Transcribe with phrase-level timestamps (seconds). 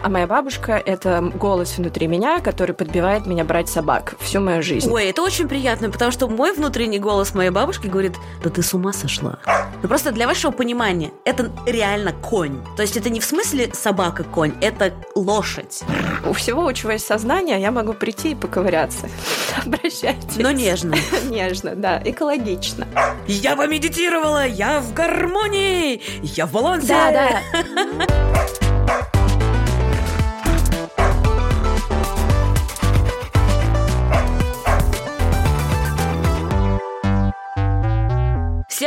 [0.00, 4.88] А моя бабушка— это голос внутри меня, который подбивает меня брать собак всю мою жизнь.
[4.90, 8.72] Ой, это очень приятно, потому что мой внутренний голос моей бабушки говорит, да ты с
[8.72, 9.38] ума сошла.
[9.82, 12.60] Ну просто для вашего понимания, это реально конь.
[12.76, 15.82] То есть это не в смысле собака-конь, это лошадь.
[16.24, 19.08] У всего, у чего есть сознание, я могу прийти и поковыряться.
[19.66, 20.36] Обращайтесь.
[20.36, 20.94] Но нежно.
[21.28, 22.86] Нежно, да, экологично.
[23.26, 26.88] Я помедитировала, я в гармонии, я в балансе.
[26.88, 28.18] Да, да.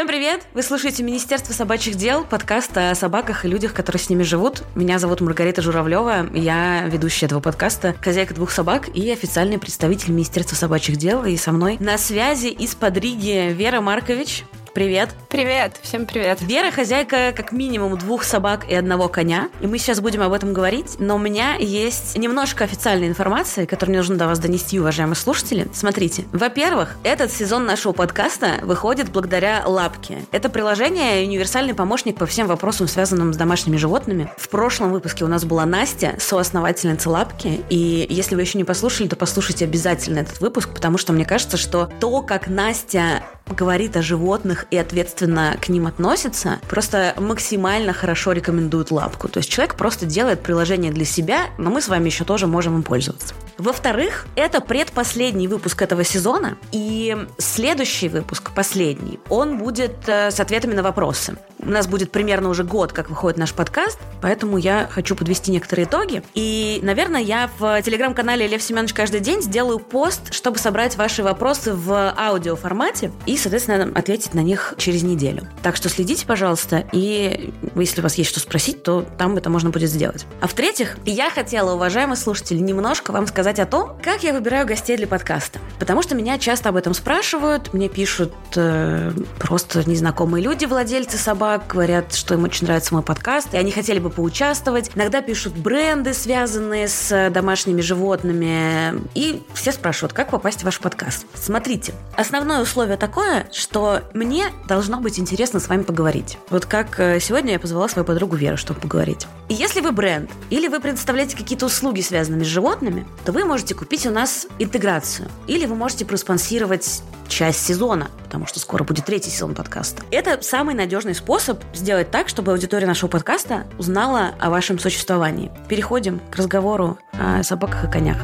[0.02, 0.42] Всем привет!
[0.56, 4.64] Вы слушаете Министерство собачьих дел, подкаст о собаках и людях, которые с ними живут.
[4.74, 10.56] Меня зовут Маргарита Журавлева, я ведущая этого подкаста, хозяйка двух собак и официальный представитель Министерства
[10.56, 11.24] собачьих дел.
[11.26, 14.44] И со мной на связи из-под Риги Вера Маркович.
[14.74, 15.10] Привет.
[15.28, 16.42] Привет, всем привет.
[16.42, 20.54] Вера хозяйка как минимум двух собак и одного коня, и мы сейчас будем об этом
[20.54, 25.18] говорить, но у меня есть немножко официальной информации, которую мне нужно до вас донести, уважаемые
[25.18, 25.68] слушатели.
[25.74, 30.20] Смотрите, во-первых, этот сезон нашего подкаста выходит благодаря Лапке.
[30.32, 34.32] Это приложение универсальный помощник по всем вопросам, связанным с домашними животными.
[34.38, 39.10] В прошлом выпуске у нас была Настя, соосновательница Лапки, и если вы еще не послушали,
[39.10, 44.02] то послушайте обязательно этот выпуск, потому что мне кажется, что то, как Настя говорит о
[44.02, 49.28] животных и ответственно к ним относится, просто максимально хорошо рекомендует лапку.
[49.28, 52.76] То есть человек просто делает приложение для себя, но мы с вами еще тоже можем
[52.76, 53.34] им пользоваться.
[53.58, 60.74] Во-вторых, это предпоследний выпуск этого сезона, и следующий выпуск, последний, он будет э, с ответами
[60.74, 61.38] на вопросы.
[61.60, 65.86] У нас будет примерно уже год, как выходит наш подкаст, поэтому я хочу подвести некоторые
[65.86, 66.24] итоги.
[66.34, 71.74] И, наверное, я в телеграм-канале Лев Семенович каждый день сделаю пост, чтобы собрать ваши вопросы
[71.74, 75.48] в аудиоформате и, соответственно, ответить на них через неделю.
[75.64, 79.70] Так что следите, пожалуйста, и если у вас есть что спросить, то там это можно
[79.70, 80.26] будет сделать.
[80.40, 84.98] А в-третьих, я хотела, уважаемые слушатели, немножко вам сказать о том, как я выбираю гостей
[84.98, 85.60] для подкаста.
[85.80, 91.66] Потому что меня часто об этом спрашивают, мне пишут э, просто незнакомые люди, владельцы собак,
[91.68, 94.92] говорят, что им очень нравится мой подкаст, и они хотели бы поучаствовать.
[94.96, 99.02] Иногда пишут бренды, связанные с домашними животными.
[99.16, 101.26] И все спрашивают, как попасть в ваш подкаст.
[101.34, 103.21] Смотрите, основное условие такое,
[103.52, 106.38] что мне должно быть интересно с вами поговорить.
[106.50, 109.28] Вот как э, сегодня я позвала свою подругу Веру, чтобы поговорить.
[109.50, 113.76] И если вы бренд, или вы предоставляете какие-то услуги, связанные с животными, то вы можете
[113.76, 115.30] купить у нас интеграцию.
[115.48, 120.04] Или вы можете проспонсировать часть сезона, потому что скоро будет третий сезон подкаста.
[120.12, 125.52] Это самый надежный способ сделать так, чтобы аудитория нашего подкаста узнала о вашем существовании.
[125.68, 128.18] Переходим к разговору о собаках и конях.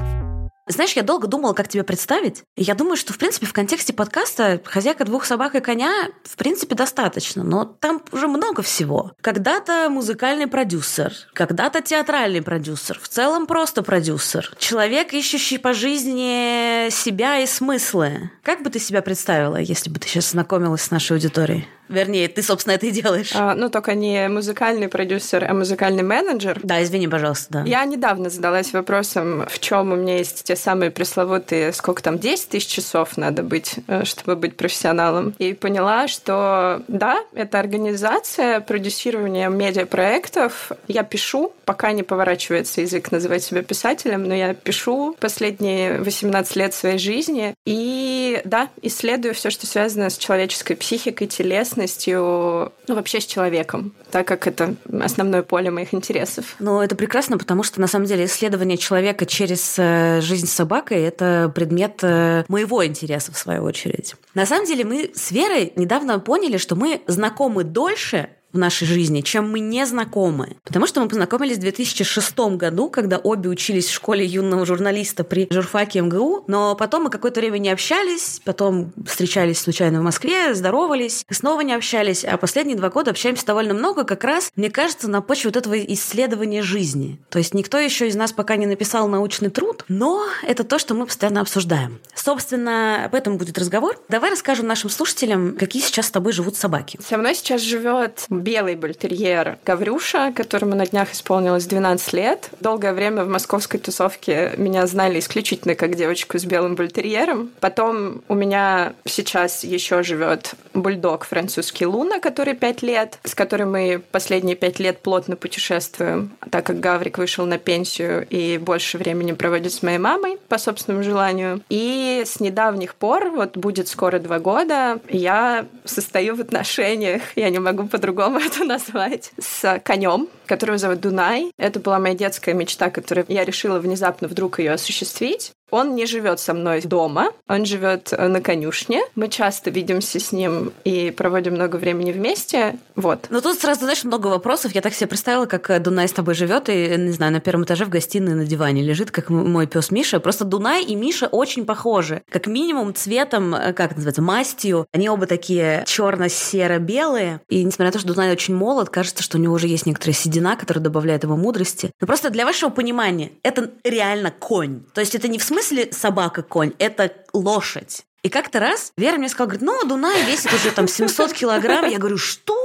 [0.67, 2.43] Знаешь, я долго думала, как тебя представить.
[2.55, 6.75] Я думаю, что, в принципе, в контексте подкаста «Хозяйка двух собак и коня» в принципе
[6.75, 9.13] достаточно, но там уже много всего.
[9.21, 14.51] Когда-то музыкальный продюсер, когда-то театральный продюсер, в целом просто продюсер.
[14.57, 18.31] Человек, ищущий по жизни себя и смыслы.
[18.43, 21.67] Как бы ты себя представила, если бы ты сейчас знакомилась с нашей аудиторией?
[21.89, 23.31] Вернее, ты, собственно, это и делаешь.
[23.35, 26.59] А, ну, только не музыкальный продюсер, а музыкальный менеджер.
[26.63, 27.63] Да, извини, пожалуйста, да.
[27.63, 32.49] Я недавно задалась вопросом, в чем у меня есть те самые пресловутые, сколько там, 10
[32.49, 35.33] тысяч часов надо быть, э, чтобы быть профессионалом.
[35.39, 40.71] И поняла, что да, это организация, продюсирование медиапроектов.
[40.87, 46.73] Я пишу, пока не поворачивается язык называть себя писателем, но я пишу последние 18 лет
[46.73, 47.53] своей жизни.
[47.65, 53.93] И да, исследую все, что связано с человеческой психикой, телесностью, целостностью, ну, вообще с человеком,
[54.11, 56.55] так как это основное поле моих интересов.
[56.59, 61.01] Ну, это прекрасно, потому что, на самом деле, исследование человека через э, жизнь с собакой–
[61.03, 64.15] это предмет э, моего интереса, в свою очередь.
[64.33, 69.49] На самом деле, мы с Верой недавно поняли, что мы знакомы дольше, нашей жизни, чем
[69.49, 70.57] мы не знакомы.
[70.63, 75.47] Потому что мы познакомились в 2006 году, когда обе учились в школе юного журналиста при
[75.49, 81.25] журфаке МГУ, но потом мы какое-то время не общались, потом встречались случайно в Москве, здоровались,
[81.29, 85.21] снова не общались, а последние два года общаемся довольно много, как раз, мне кажется, на
[85.21, 87.19] почве вот этого исследования жизни.
[87.29, 90.93] То есть никто еще из нас пока не написал научный труд, но это то, что
[90.93, 91.99] мы постоянно обсуждаем.
[92.15, 93.99] Собственно, об этом будет разговор.
[94.09, 96.99] Давай расскажем нашим слушателям, какие сейчас с тобой живут собаки.
[97.07, 102.49] Со мной сейчас живет белый бультерьер Гаврюша, которому на днях исполнилось 12 лет.
[102.61, 107.51] Долгое время в московской тусовке меня знали исключительно как девочку с белым бультерьером.
[107.59, 114.01] Потом у меня сейчас еще живет бульдог французский Луна, который 5 лет, с которым мы
[114.11, 119.73] последние 5 лет плотно путешествуем, так как Гаврик вышел на пенсию и больше времени проводит
[119.73, 121.61] с моей мамой по собственному желанию.
[121.67, 127.59] И с недавних пор, вот будет скоро два года, я состою в отношениях, я не
[127.59, 131.51] могу по-другому по-другому это назвать, с конем, которого зовут Дунай.
[131.57, 135.51] Это была моя детская мечта, которую я решила внезапно вдруг ее осуществить.
[135.69, 139.01] Он не живет со мной дома, он живет э, на конюшне.
[139.15, 142.77] Мы часто видимся с ним и проводим много времени вместе.
[142.95, 143.27] Вот.
[143.29, 144.73] Ну тут сразу, знаешь, много вопросов.
[144.73, 147.65] Я так себе представила, как э, Дунай с тобой живет и, не знаю, на первом
[147.65, 150.21] этаже в гостиной на диване лежит, как мой пес Миша.
[150.21, 152.23] Просто Дунай и Миша очень похожи.
[152.29, 154.87] Как минимум цветом, э, как называется, мастью.
[154.93, 157.41] Они оба такие черно-серо-белые.
[157.49, 160.13] И несмотря на то, что Дунай очень молод, кажется, что у него уже есть некоторая
[160.13, 161.91] седина, которая добавляет ему мудрости.
[161.99, 164.83] Но просто для вашего понимания, это реально конь.
[164.93, 168.05] То есть это не в смысле смысле собака-конь, это лошадь.
[168.23, 171.85] И как-то раз Вера мне сказала, говорит, ну, Дунай весит уже там 700 килограмм.
[171.85, 172.55] Я говорю, что?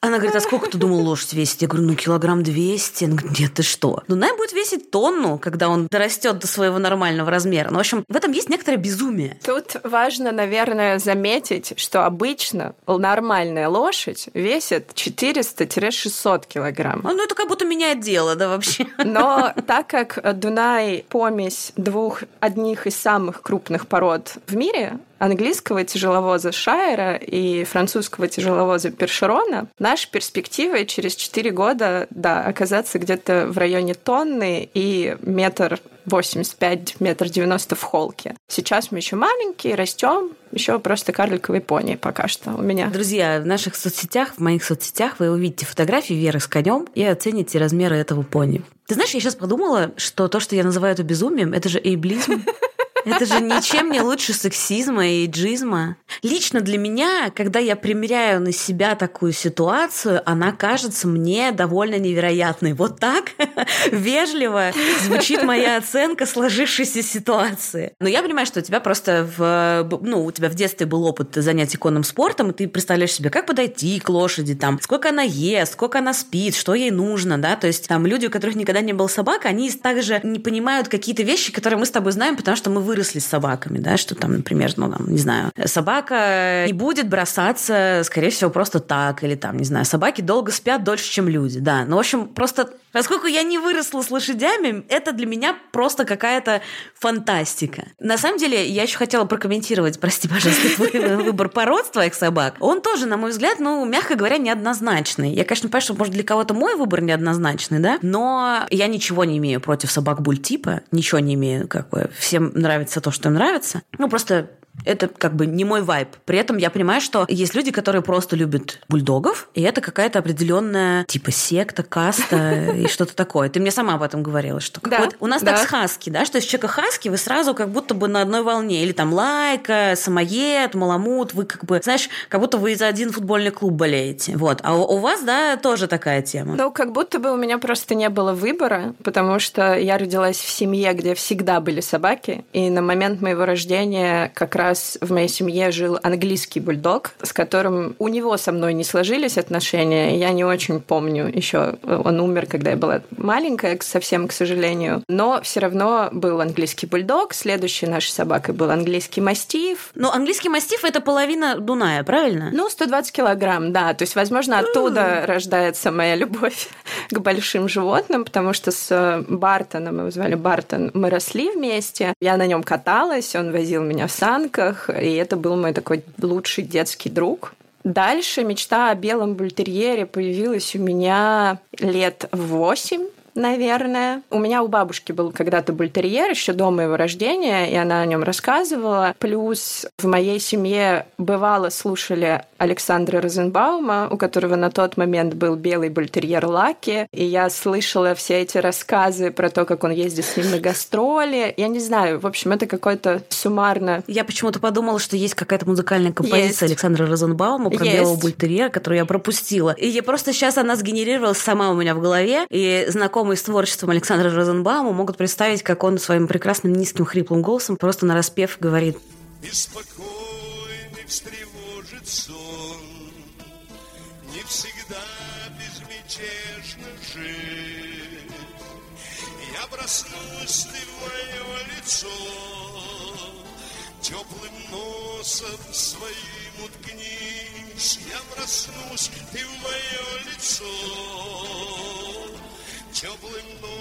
[0.00, 1.62] Она говорит, а сколько ты думал лошадь весит?
[1.62, 3.04] Я говорю, ну, килограмм 200.
[3.04, 4.02] Она говорит, нет, ты что?
[4.08, 7.70] Дунай будет весить тонну, когда он дорастет до своего нормального размера.
[7.70, 9.38] Ну, в общем, в этом есть некоторое безумие.
[9.44, 17.00] Тут важно, наверное, заметить, что обычно нормальная лошадь весит 400-600 килограмм.
[17.02, 18.86] Ну, это как будто меняет дело, да, вообще.
[19.04, 26.52] Но так как Дунай помесь двух одних из самых крупных пород в мире, английского тяжеловоза
[26.52, 33.94] Шайера и французского тяжеловоза Першерона, наша перспектива через 4 года, да, оказаться где-то в районе
[33.94, 38.34] тонны и метр 85, метр 90 в холке.
[38.48, 42.86] Сейчас мы еще маленькие, растем, еще просто карликовый пони пока что у меня.
[42.88, 47.58] Друзья, в наших соцсетях, в моих соцсетях вы увидите фотографии Веры с конем и оцените
[47.58, 48.62] размеры этого пони.
[48.86, 52.42] Ты знаешь, я сейчас подумала, что то, что я называю это безумием, это же эйблизм.
[53.10, 55.96] Это же ничем не лучше сексизма и джизма.
[56.22, 62.72] Лично для меня, когда я примеряю на себя такую ситуацию, она кажется мне довольно невероятной.
[62.74, 63.32] Вот так
[63.92, 64.72] вежливо
[65.02, 67.92] звучит моя оценка сложившейся ситуации.
[68.00, 71.34] Но я понимаю, что у тебя просто в, ну, у тебя в детстве был опыт
[71.34, 75.72] занятий конным спортом, и ты представляешь себе, как подойти к лошади, там, сколько она ест,
[75.72, 78.92] сколько она спит, что ей нужно, да, то есть там люди, у которых никогда не
[78.92, 82.70] было собак, они также не понимают какие-то вещи, которые мы с тобой знаем, потому что
[82.70, 86.72] мы выросли выросли с собаками, да, что там, например, ну, там, не знаю, собака не
[86.72, 91.28] будет бросаться, скорее всего, просто так, или там, не знаю, собаки долго спят дольше, чем
[91.28, 91.84] люди, да.
[91.84, 96.62] Ну, в общем, просто Поскольку я не выросла с лошадями, это для меня просто какая-то
[96.94, 97.84] фантастика.
[97.98, 102.54] На самом деле, я еще хотела прокомментировать, прости, пожалуйста, твой выбор пород твоих собак.
[102.60, 105.32] Он тоже, на мой взгляд, ну, мягко говоря, неоднозначный.
[105.32, 109.38] Я, конечно, понимаю, что, может, для кого-то мой выбор неоднозначный, да, но я ничего не
[109.38, 113.82] имею против собак буль-типа, ничего не имею, как бы, всем нравится то, что им нравится.
[113.98, 114.50] Ну, просто
[114.84, 116.08] это как бы не мой вайб.
[116.24, 121.04] При этом я понимаю, что есть люди, которые просто любят бульдогов, и это какая-то определенная
[121.04, 123.48] типа секта, каста и что-то такое.
[123.48, 125.52] Ты мне сама об этом говорила, что да, у нас да.
[125.52, 128.42] так с хаски, да, что из человека хаски вы сразу как будто бы на одной
[128.42, 128.82] волне.
[128.82, 133.50] Или там лайка, самоед, маламут, вы как бы, знаешь, как будто вы за один футбольный
[133.50, 134.36] клуб болеете.
[134.36, 134.60] Вот.
[134.62, 136.54] А у, у вас, да, тоже такая тема.
[136.56, 140.50] Ну, как будто бы у меня просто не было выбора, потому что я родилась в
[140.50, 145.28] семье, где всегда были собаки, и на момент моего рождения как раз раз в моей
[145.28, 150.18] семье жил английский бульдог, с которым у него со мной не сложились отношения.
[150.18, 151.76] Я не очень помню еще.
[151.82, 155.02] Он умер, когда я была маленькая, совсем, к сожалению.
[155.08, 157.32] Но все равно был английский бульдог.
[157.32, 159.90] Следующей нашей собакой был английский мастиф.
[159.94, 162.50] Но английский мастиф это половина Дуная, правильно?
[162.52, 163.94] Ну, 120 килограмм, да.
[163.94, 166.68] То есть, возможно, оттуда рождается моя любовь
[167.10, 172.12] к большим животным, потому что с Бартоном, мы его звали Бартон, мы росли вместе.
[172.20, 176.04] Я на нем каталась, он возил меня в санках, книжках, и это был мой такой
[176.20, 177.54] лучший детский друг.
[177.84, 183.06] Дальше мечта о белом бультерьере появилась у меня лет восемь
[183.38, 184.22] наверное.
[184.30, 188.22] У меня у бабушки был когда-то бультерьер еще до моего рождения, и она о нем
[188.22, 189.14] рассказывала.
[189.18, 195.88] Плюс в моей семье бывало слушали Александра Розенбаума, у которого на тот момент был белый
[195.88, 200.50] бультерьер Лаки, и я слышала все эти рассказы про то, как он ездит с ним
[200.50, 201.54] на гастроли.
[201.56, 204.02] Я не знаю, в общем, это какой-то суммарно...
[204.06, 206.62] Я почему-то подумала, что есть какая-то музыкальная композиция есть.
[206.62, 207.96] Александра Розенбаума про есть.
[207.96, 209.70] белого бультерьера, которую я пропустила.
[209.70, 212.86] И я просто сейчас она сгенерировалась сама у меня в голове, и
[213.28, 218.06] знакомые с творчеством Александра Розенбаума могут представить, как он своим прекрасным низким хриплым голосом просто
[218.06, 218.96] на распев говорит
[219.42, 222.77] Беспокойный встревожит сон,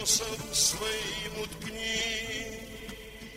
[0.07, 2.27] носом своим уткнись.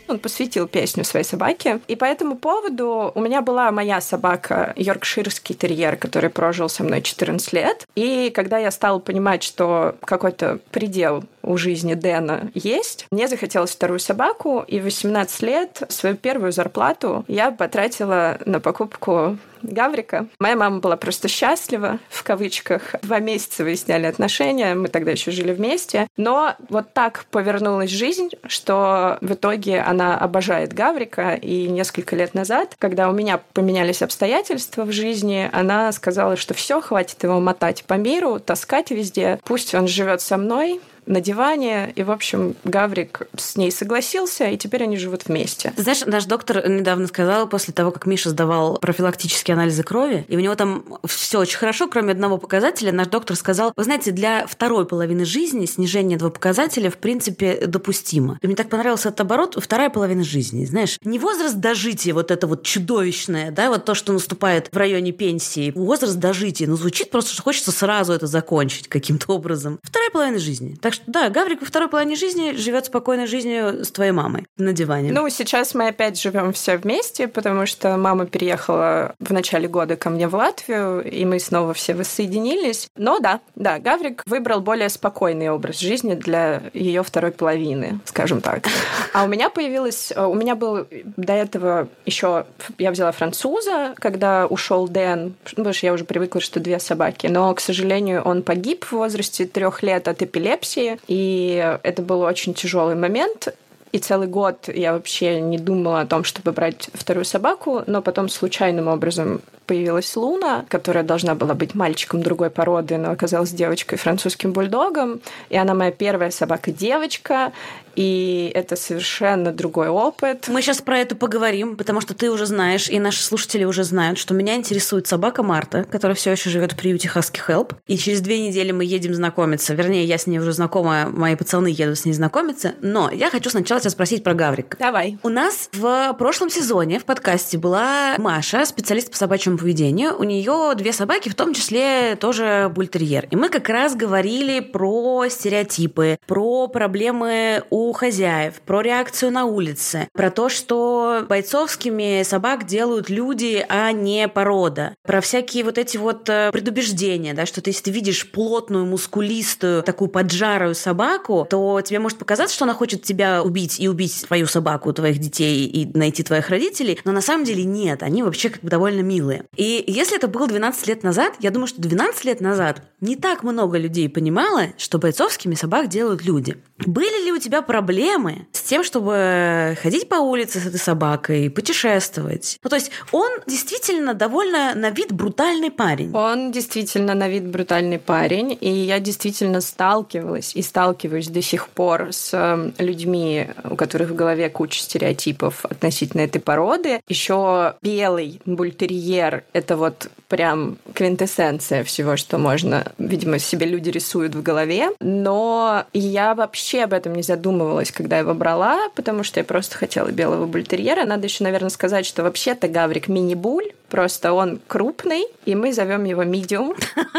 [0.06, 1.80] Он посвятил песню своей собаке.
[1.88, 7.02] И по этому поводу у меня была моя собака, йоркширский терьер, который прожил со мной
[7.02, 7.86] 14 лет.
[7.94, 14.00] И когда я стала понимать, что какой-то предел у жизни Дэна есть, мне захотелось вторую
[14.00, 20.26] собаку, и в 18 лет свою первую зарплату я потратила на покупку Гаврика.
[20.38, 22.94] Моя мама была просто счастлива, в кавычках.
[23.02, 26.06] Два месяца выясняли отношения, мы тогда еще жили вместе.
[26.16, 31.34] Но вот так повернулась жизнь, что в итоге она обожает Гаврика.
[31.34, 36.80] И несколько лет назад, когда у меня поменялись обстоятельства в жизни, она сказала, что все,
[36.80, 39.38] хватит его мотать по миру, таскать везде.
[39.44, 41.92] Пусть он живет со мной, на диване.
[41.96, 45.72] И, в общем, Гаврик с ней согласился, и теперь они живут вместе.
[45.76, 50.36] Ты знаешь, наш доктор недавно сказал, после того, как Миша сдавал профилактические анализы крови, и
[50.36, 54.46] у него там все очень хорошо, кроме одного показателя, наш доктор сказал, вы знаете, для
[54.46, 58.38] второй половины жизни снижение этого показателя, в принципе, допустимо.
[58.40, 62.46] И мне так понравился этот оборот, вторая половина жизни, знаешь, не возраст дожития, вот это
[62.46, 67.32] вот чудовищное, да, вот то, что наступает в районе пенсии, возраст дожития, ну, звучит просто,
[67.32, 69.80] что хочется сразу это закончить каким-то образом.
[69.82, 70.76] Вторая половина жизни.
[70.80, 74.72] Так что да, Гаврик во второй половине жизни живет спокойной жизнью с твоей мамой на
[74.72, 75.12] диване.
[75.12, 80.10] Ну, сейчас мы опять живем все вместе, потому что мама переехала в начале года ко
[80.10, 82.88] мне в Латвию, и мы снова все воссоединились.
[82.96, 88.66] Но да, да, Гаврик выбрал более спокойный образ жизни для ее второй половины, скажем так.
[89.12, 92.46] А у меня появилась, у меня был до этого еще,
[92.78, 97.52] я взяла француза, когда ушел Дэн, потому что я уже привыкла, что две собаки, но,
[97.54, 102.94] к сожалению, он погиб в возрасте трех лет от эпилепсии, и это был очень тяжелый
[102.94, 103.54] момент.
[103.92, 108.28] И целый год я вообще не думала о том, чтобы брать вторую собаку, но потом
[108.28, 109.40] случайным образом
[109.70, 115.20] появилась Луна, которая должна была быть мальчиком другой породы, но оказалась девочкой французским бульдогом.
[115.48, 117.52] И она моя первая собака-девочка
[117.96, 120.46] и это совершенно другой опыт.
[120.48, 124.18] Мы сейчас про это поговорим, потому что ты уже знаешь, и наши слушатели уже знают,
[124.18, 127.74] что меня интересует собака Марта, которая все еще живет в приюте Husky Help.
[127.86, 129.74] И через две недели мы едем знакомиться.
[129.74, 132.74] Вернее, я с ней уже знакома, мои пацаны едут с ней знакомиться.
[132.80, 134.76] Но я хочу сначала тебя спросить про Гаврика.
[134.78, 135.18] Давай.
[135.22, 140.16] У нас в прошлом сезоне в подкасте была Маша, специалист по собачьему поведению.
[140.18, 143.26] У нее две собаки, в том числе тоже бультерьер.
[143.30, 149.46] И мы как раз говорили про стереотипы, про проблемы у у хозяев, про реакцию на
[149.46, 155.96] улице, про то, что бойцовскими собак делают люди, а не порода, про всякие вот эти
[155.96, 161.80] вот э, предубеждения, да, что ты, если ты видишь плотную, мускулистую, такую поджарую собаку, то
[161.80, 165.98] тебе может показаться, что она хочет тебя убить и убить твою собаку, твоих детей и
[165.98, 169.44] найти твоих родителей, но на самом деле нет, они вообще как бы довольно милые.
[169.56, 173.42] И если это было 12 лет назад, я думаю, что 12 лет назад не так
[173.42, 176.56] много людей понимало, что бойцовскими собак делают люди.
[176.78, 182.58] Были ли у тебя проблемы с тем, чтобы ходить по улице с этой собакой, путешествовать?
[182.62, 186.14] Ну, то есть он действительно довольно на вид брутальный парень.
[186.14, 192.08] Он действительно на вид брутальный парень, и я действительно сталкивалась и сталкиваюсь до сих пор
[192.12, 197.00] с эм, людьми, у которых в голове куча стереотипов относительно этой породы.
[197.08, 204.42] Еще белый бультерьер— это вот прям квинтэссенция всего, что можно, видимо, себе люди рисуют в
[204.42, 204.90] голове.
[205.00, 210.10] Но я вообще об этом не задумывалась, когда его брала, потому что я просто хотела
[210.10, 211.04] белого бультерьера.
[211.04, 216.22] Надо еще, наверное, сказать, что вообще-то Гаврик мини-буль, просто он крупный, и мы зовем его
[216.24, 216.74] медиум.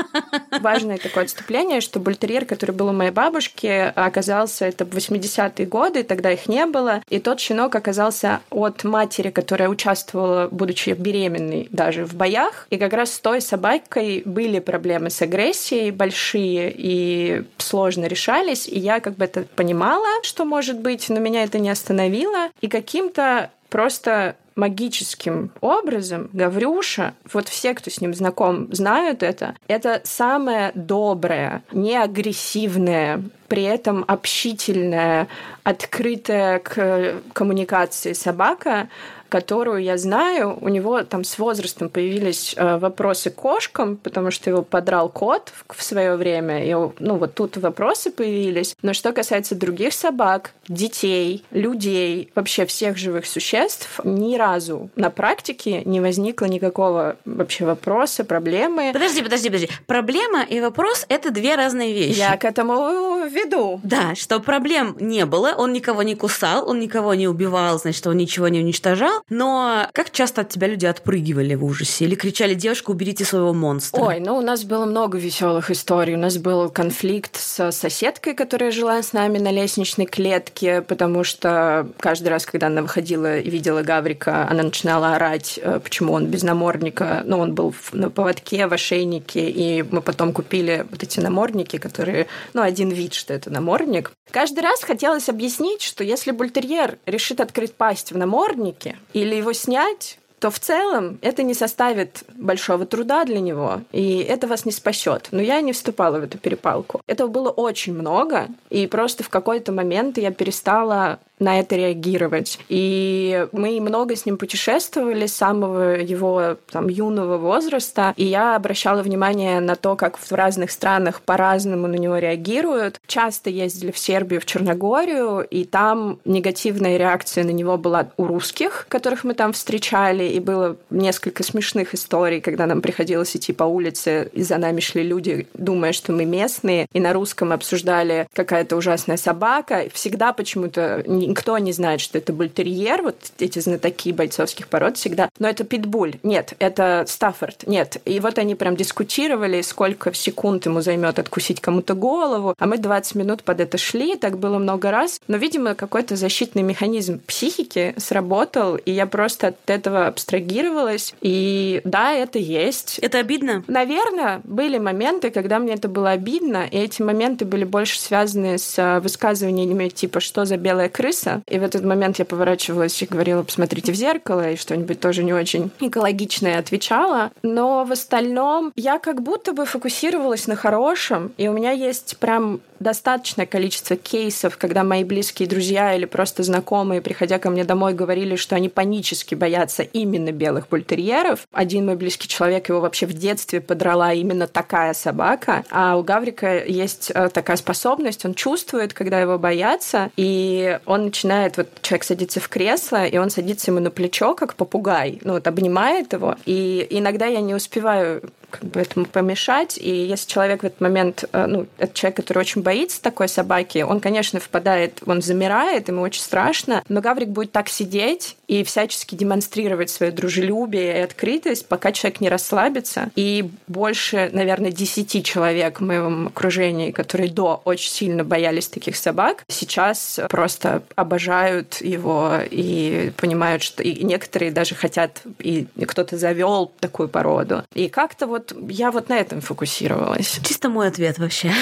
[0.62, 6.32] Важное такое отступление, что бультерьер, который был у моей бабушки, оказался это 80-е годы, тогда
[6.32, 12.15] их не было, и тот щенок оказался от матери, которая участвовала, будучи беременной, даже в
[12.15, 18.67] боях, и как раз с той собакой были проблемы с агрессией большие и сложно решались,
[18.67, 22.67] и я как бы это понимала, что может быть, но меня это не остановило, и
[22.67, 30.72] каким-то просто магическим образом Гаврюша, вот все, кто с ним знаком, знают это, это самое
[30.75, 35.27] доброе, не агрессивное, при этом общительная,
[35.63, 38.89] открытая к коммуникации собака,
[39.31, 44.50] которую я знаю, у него там с возрастом появились э, вопросы к кошкам, потому что
[44.50, 48.75] его подрал кот в свое время, и ну вот тут вопросы появились.
[48.81, 55.81] Но что касается других собак, детей, людей, вообще всех живых существ, ни разу на практике
[55.85, 58.91] не возникло никакого вообще вопроса, проблемы.
[58.91, 59.69] Подожди, подожди, подожди.
[59.88, 62.19] Проблема и вопрос— это две разные вещи.
[62.19, 63.79] Я к этому веду.
[63.83, 68.17] Да, что проблем не было, он никого не кусал, он никого не убивал, значит, он
[68.17, 69.20] ничего не уничтожал.
[69.29, 74.01] Но как часто от тебя люди отпрыгивали в ужасе или кричали, девушка, уберите своего монстра?
[74.01, 76.15] Ой, ну у нас было много веселых историй.
[76.15, 81.87] У нас был конфликт с соседкой, которая жила с нами на лестничной клетке, потому что
[81.99, 86.43] каждый раз, когда она выходила и видела Гаврика, она начинала орать, э, почему он без
[86.43, 87.23] намордника.
[87.25, 92.27] Ну, он был на поводке, в ошейнике, и мы потом купили вот эти намордники, которые,
[92.53, 94.11] ну, один вид, что это намордник.
[94.31, 100.18] Каждый раз хотелось объяснить, что если бультерьер решит открыть пасть в наморднике или его снять,
[100.41, 105.27] то в целом это не составит большого труда для него, и это вас не спасет.
[105.32, 107.01] Но я не вступала в эту перепалку.
[107.06, 112.60] Этого было очень много, и просто в какой-то момент я перестала на это реагировать.
[112.69, 119.01] И мы много с ним путешествовали с самого его там, юного возраста, и я обращала
[119.01, 123.01] внимание на то, как в разных странах по-разному на него реагируют.
[123.07, 128.86] Часто ездили в Сербию, в Черногорию, и там негативная реакция на него была у русских,
[128.88, 134.29] которых мы там встречали, и было несколько смешных историй, когда нам приходилось идти по улице,
[134.33, 139.17] и за нами шли люди, думая, что мы местные, и на русском обсуждали какая-то ужасная
[139.17, 139.86] собака.
[139.91, 145.29] Всегда почему-то никто не знает, что это бультерьер, вот эти знатоки бойцовских пород всегда.
[145.39, 146.15] Но это питбуль.
[146.23, 147.67] Нет, это Стаффорд.
[147.67, 147.97] Нет.
[148.05, 152.53] И вот они прям дискутировали, сколько секунд ему займет откусить кому-то голову.
[152.57, 155.19] А мы 20 минут под это шли, так было много раз.
[155.27, 161.13] Но, видимо, какой-то защитный механизм психики сработал, и я просто от этого абстрагировалась.
[161.21, 163.00] И да, это есть.
[163.00, 163.63] Это обидно?
[163.67, 169.00] Наверное, были моменты, когда мне это было обидно, и эти моменты были больше связаны с
[169.01, 171.41] высказываниями типа «что за белая крыса?», крыса.
[171.47, 175.33] И в этот момент я поворачивалась и говорила, посмотрите в зеркало, и что-нибудь тоже не
[175.33, 177.31] очень экологичное отвечала.
[177.43, 182.61] Но в остальном я как будто бы фокусировалась на хорошем, и у меня есть прям
[182.81, 188.35] достаточное количество кейсов, когда мои близкие друзья или просто знакомые, приходя ко мне домой, говорили,
[188.35, 191.47] что они панически боятся именно белых бультерьеров.
[191.51, 195.63] Один мой близкий человек, его вообще в детстве подрала именно такая собака.
[195.69, 201.58] А у Гаврика есть э, такая способность, он чувствует, когда его боятся, и он начинает,
[201.58, 205.48] вот человек садится в кресло, и он садится ему на плечо, как попугай, ну вот
[205.48, 209.77] обнимает его, и иногда я не успеваю как бы этому помешать.
[209.77, 213.79] И если человек в этот момент, э, ну, это человек, который очень боится такой собаки,
[213.79, 219.15] он, конечно, впадает, он замирает, ему очень страшно, но Гаврик будет так сидеть и всячески
[219.15, 223.10] демонстрировать свое дружелюбие и открытость, пока человек не расслабится.
[223.15, 229.43] И больше, наверное, десяти человек в моем окружении, которые до очень сильно боялись таких собак,
[229.47, 237.08] сейчас просто обожают его и понимают, что и некоторые даже хотят, и кто-то завел такую
[237.08, 237.63] породу.
[237.73, 240.39] И как-то вот вот я вот на этом фокусировалась.
[240.43, 241.51] Чисто мой ответ вообще.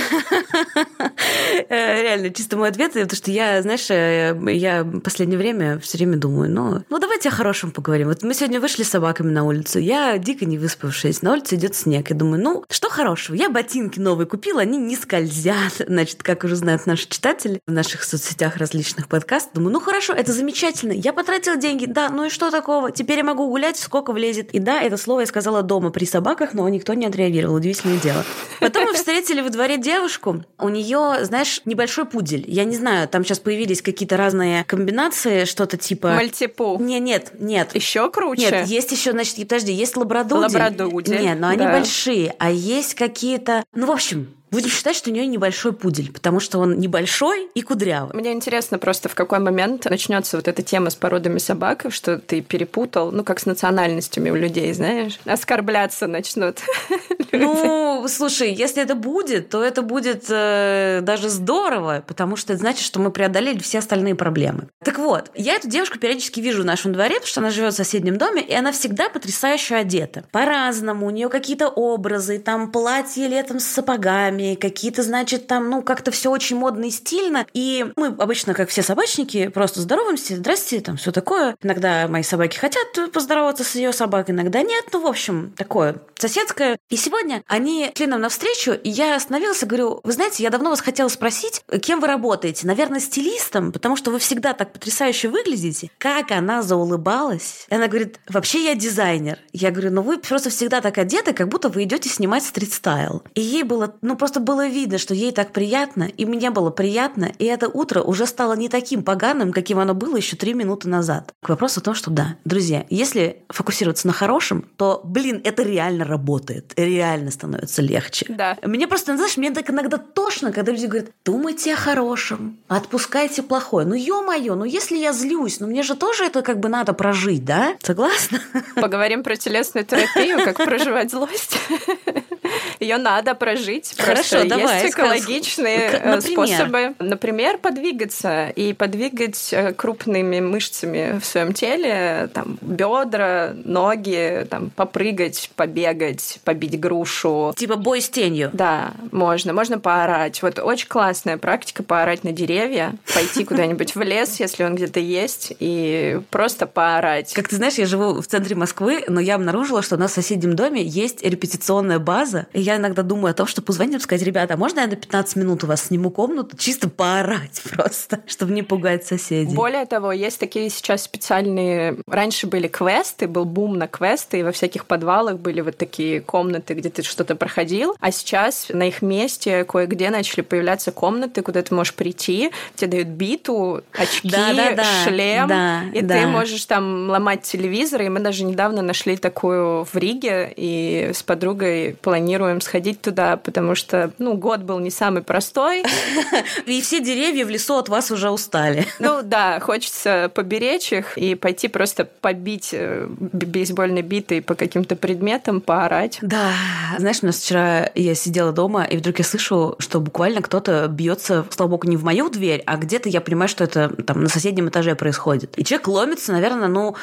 [1.68, 5.98] Э, реально, чисто мой ответ, потому что я, знаешь, э, я в последнее время все
[5.98, 8.08] время думаю, ну, ну давайте о хорошем поговорим.
[8.08, 11.76] Вот мы сегодня вышли с собаками на улицу, я дико не выспавшись, на улице идет
[11.76, 13.36] снег, я думаю, ну, что хорошего?
[13.36, 18.04] Я ботинки новые купила, они не скользят, значит, как уже знают наши читатели в наших
[18.04, 19.54] соцсетях различных подкастов.
[19.54, 22.92] Думаю, ну хорошо, это замечательно, я потратила деньги, да, ну и что такого?
[22.92, 24.52] Теперь я могу гулять, сколько влезет.
[24.52, 27.56] И да, это слово я сказала дома при собаках, но никто не отреагировал.
[27.56, 28.26] Удивительное дело.
[28.60, 30.44] Потом мы встретили во дворе девушку.
[30.58, 32.46] У нее, знаешь, небольшой пудель.
[32.48, 36.10] Я не знаю, там сейчас появились какие-то разные комбинации, что-то типа...
[36.16, 36.78] Мальтипу.
[36.80, 37.76] Не, нет, нет.
[37.76, 38.42] Еще круче.
[38.52, 40.44] Нет, есть еще, значит, подожди, есть лабрадудель.
[40.44, 41.22] Лабрадудель.
[41.22, 41.72] Нет, но они да.
[41.72, 42.36] большие.
[42.40, 43.64] А есть какие-то...
[43.74, 47.62] Ну, в общем, Будем считать, что у нее небольшой пудель, потому что он небольшой и
[47.62, 48.16] кудрявый.
[48.16, 52.42] Мне интересно просто, в какой момент начнется вот эта тема с породами собак, что ты
[52.42, 56.60] перепутал, ну, как с национальностями у людей, знаешь, оскорбляться начнут.
[57.32, 62.84] Ну, слушай, если это будет, то это будет э, даже здорово, потому что это значит,
[62.84, 64.68] что мы преодолели все остальные проблемы.
[64.84, 67.78] Так вот, я эту девушку периодически вижу в нашем дворе, потому что она живет в
[67.78, 70.24] соседнем доме, и она всегда потрясающе одета.
[70.32, 75.82] По-разному, у нее какие-то образы, там платье летом с сапогами, костюмами, какие-то, значит, там, ну,
[75.82, 77.45] как-то все очень модно и стильно.
[77.54, 81.56] И мы обычно, как все собачники, просто здороваемся, здрасте, там все такое.
[81.62, 84.86] Иногда мои собаки хотят поздороваться с ее собакой, иногда нет.
[84.93, 86.78] Ну, в общем, такое соседское.
[86.89, 90.69] И сегодня они шли нам навстречу, и я остановилась и говорю, вы знаете, я давно
[90.69, 92.67] вас хотела спросить, кем вы работаете?
[92.67, 95.89] Наверное, стилистом, потому что вы всегда так потрясающе выглядите.
[95.97, 97.65] Как она заулыбалась.
[97.69, 99.39] И она говорит, вообще я дизайнер.
[99.54, 103.23] Я говорю, ну вы просто всегда так одеты, как будто вы идете снимать стрит-стайл.
[103.36, 107.32] И ей было, ну просто было видно, что ей так приятно, и мне было приятно,
[107.39, 111.34] и это утро уже стало не таким поганым, каким оно было еще три минуты назад.
[111.42, 116.06] К вопросу о том, что да, друзья, если фокусироваться на хорошем, то, блин, это реально
[116.06, 118.26] работает, реально становится легче.
[118.30, 118.58] Да.
[118.63, 123.86] Мне просто, знаешь, мне так иногда тошно, когда люди говорят, думайте о хорошем, отпускайте плохое.
[123.88, 127.46] Ну, ё-моё, ну если я злюсь, ну мне же тоже это как бы надо прожить,
[127.46, 127.76] да?
[127.82, 128.42] Согласна?
[128.76, 131.58] Поговорим про телесную терапию, как проживать злость.
[132.80, 133.94] Ее надо прожить.
[134.24, 136.48] Хорошо, давай, Есть экологичные сказ- э, например?
[136.58, 136.94] способы.
[137.00, 145.52] Например, подвигаться и подвигать э, крупными мышцами в своем теле, там, бедра, ноги, там, попрыгать,
[145.56, 147.54] побегать, побить грушу.
[147.56, 148.50] Типа бой с тенью.
[148.54, 149.54] Да, можно.
[149.54, 150.42] Можно поорать.
[150.42, 155.54] Вот очень классная практика поорать на деревья, пойти куда-нибудь в лес, если он где-то есть,
[155.60, 157.34] и просто поорать.
[157.34, 160.16] Как ты знаешь, я живу в центре Москвы, но я обнаружила, что у нас в
[160.16, 162.48] соседнем доме есть репетиционная база.
[162.54, 165.36] И я иногда думаю о том, что позвонить сказать, ребята, а можно я на 15
[165.36, 169.54] минут у вас сниму комнату, чисто поорать просто, чтобы не пугать соседей.
[169.54, 171.98] Более того, есть такие сейчас специальные...
[172.08, 176.74] Раньше были квесты, был бум на квесты, и во всяких подвалах были вот такие комнаты,
[176.74, 177.95] где ты что-то проходил.
[178.00, 183.08] А сейчас на их месте кое-где начали появляться комнаты, куда ты можешь прийти, тебе дают
[183.10, 186.15] биту, очки, Да-да-да, шлем, да, и да.
[186.15, 188.02] ты можешь там ломать телевизор.
[188.02, 193.76] И мы даже недавно нашли такую в Риге, и с подругой планируем сходить туда, потому
[193.76, 195.84] что, ну, год был не самый простой.
[196.66, 198.86] И все деревья в лесу от вас уже устали.
[199.00, 205.62] Ну да, хочется поберечь их и пойти просто побить э, бейсбольной битой по каким-то предметам,
[205.62, 206.20] поорать.
[206.22, 206.52] Да,
[206.98, 211.46] знаешь, у нас вчера я сидела дома, и вдруг я слышу, что буквально кто-то бьется,
[211.50, 214.70] слава богу, не в мою дверь, а где-то я понимаю, что это там на соседнем
[214.70, 215.58] этаже происходит.
[215.58, 216.96] И человек ломится, наверное, ну,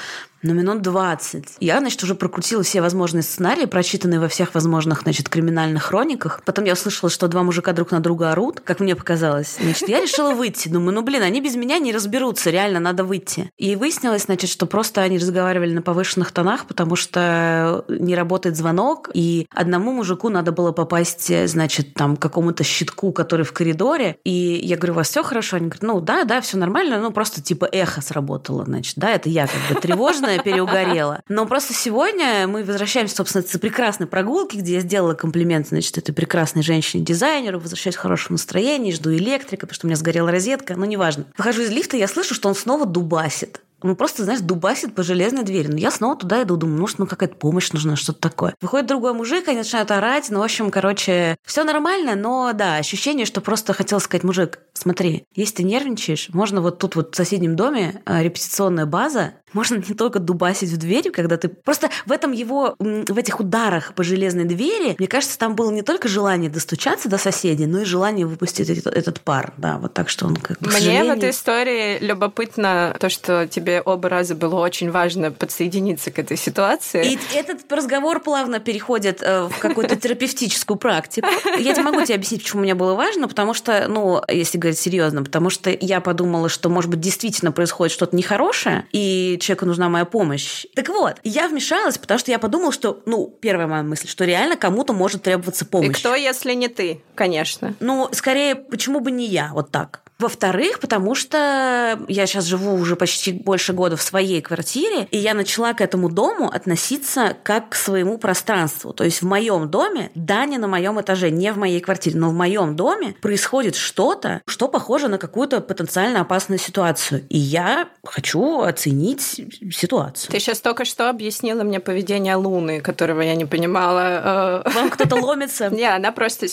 [0.47, 1.57] на минут 20.
[1.61, 6.43] Я, значит, уже прокрутила все возможные сценарии, прочитанные во всех возможных, значит, криминальных хрониках.
[6.45, 9.57] Потом я услышала, что два мужика друг на друга орут, как мне показалось.
[9.61, 10.69] Значит, я решила выйти.
[10.69, 13.51] Думаю, ну, блин, они без меня не разберутся, реально надо выйти.
[13.57, 19.11] И выяснилось, значит, что просто они разговаривали на повышенных тонах, потому что не работает звонок,
[19.15, 24.17] и одному мужику надо было попасть, значит, там, к какому-то щитку, который в коридоре.
[24.25, 25.57] И я говорю, у вас все хорошо?
[25.57, 29.29] Они говорят, ну, да, да, все нормально, ну, просто типа эхо сработало, значит, да, это
[29.29, 31.22] я как бы тревожная, переугорела.
[31.29, 36.12] Но просто сегодня мы возвращаемся, собственно, с прекрасной прогулки, где я сделала комплимент, значит, этой
[36.12, 40.85] прекрасной женщине-дизайнеру, возвращаюсь в хорошем настроении, жду электрика, потому что у меня сгорела розетка, но
[40.85, 41.27] неважно.
[41.37, 43.61] Выхожу из лифта, я слышу, что он снова дубасит.
[43.83, 45.68] Он просто, знаешь, дубасит по железной двери.
[45.68, 48.55] Но я снова туда иду, думаю, может, ну какая-то помощь нужна, что-то такое.
[48.61, 50.31] Выходит другой мужик, они начинают орать.
[50.31, 55.25] Ну, в общем, короче, все нормально, но да, ощущение, что просто хотел сказать, мужик, смотри,
[55.35, 59.95] если ты нервничаешь, можно вот тут вот в соседнем доме э, репетиционная база, можно не
[59.95, 61.49] только дубасить в дверь, когда ты...
[61.49, 65.81] Просто в этом его, в этих ударах по железной двери, мне кажется, там было не
[65.81, 69.55] только желание достучаться до соседей, но и желание выпустить этот, этот пар.
[69.57, 73.81] Да, вот так что он как бы, Мне в этой истории любопытно то, что тебе
[73.81, 77.12] оба раза было очень важно подсоединиться к этой ситуации.
[77.12, 81.29] И этот разговор плавно переходит э, в какую-то терапевтическую практику.
[81.59, 85.23] Я тебе могу тебе объяснить, почему мне было важно, потому что, ну, если говорить серьезно,
[85.23, 90.05] потому что я подумала, что, может быть, действительно происходит что-то нехорошее, и человеку нужна моя
[90.05, 90.67] помощь.
[90.75, 94.57] Так вот, я вмешалась, потому что я подумала, что, ну, первая моя мысль, что реально
[94.57, 95.99] кому-то может требоваться И помощь.
[95.99, 97.75] кто, если не ты, конечно.
[97.81, 100.03] Ну, скорее, почему бы не я, вот так.
[100.19, 105.35] Во-вторых, потому что я сейчас живу уже почти больше года в своей квартире, и я
[105.35, 108.93] начала к этому дому относиться как к своему пространству.
[108.95, 112.31] То есть в моем доме, да, не на моем этаже, не в моей квартире, но
[112.31, 117.25] в моем доме происходит что-то, что похоже на какую-то потенциально опасную ситуацию.
[117.29, 120.31] И я хочу оценить ситуацию.
[120.33, 124.63] Ты сейчас только что объяснила мне поведение Луны, которого я не понимала.
[124.67, 125.69] э, Вам кто-то ломится?
[125.71, 126.47] Не, она просто...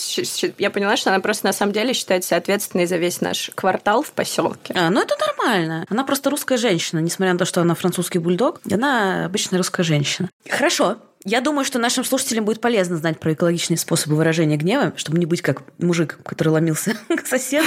[0.58, 4.12] Я поняла, что она просто на самом деле считается ответственной за весь наш квартал в
[4.12, 4.74] поселке.
[4.76, 5.86] А, ну это нормально.
[5.88, 8.60] Она просто русская женщина, несмотря на то, что она французский бульдог.
[8.70, 10.28] Она обычная русская женщина.
[10.48, 10.98] Хорошо.
[11.24, 15.24] Я думаю, что нашим слушателям будет полезно знать про экологичные способы выражения гнева, чтобы не
[15.24, 17.66] быть как мужик, который ломился к соседу.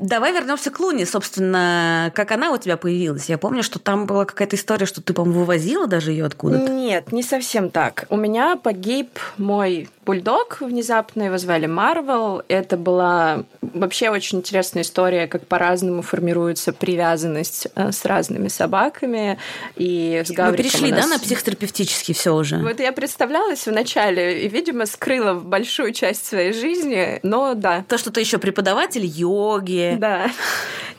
[0.00, 1.06] Давай вернемся к Луне.
[1.06, 3.28] Собственно, как она у тебя появилась?
[3.28, 6.72] Я помню, что там была какая-то история, что ты, по-моему, вывозила даже ее откуда-то.
[6.72, 8.06] Нет, не совсем так.
[8.10, 12.42] У меня погиб мой бульдог внезапно, его звали Марвел.
[12.48, 19.38] Это была вообще очень интересная история, как по-разному формируется привязанность э, с разными собаками.
[19.76, 21.04] И с Гавриком Мы перешли, нас...
[21.04, 22.58] да, на психотерапевтический все уже?
[22.58, 27.84] Вот я представлялась вначале и, видимо, скрыла большую часть своей жизни, но да.
[27.88, 29.96] То, что ты еще преподаватель йоги.
[29.98, 30.30] Да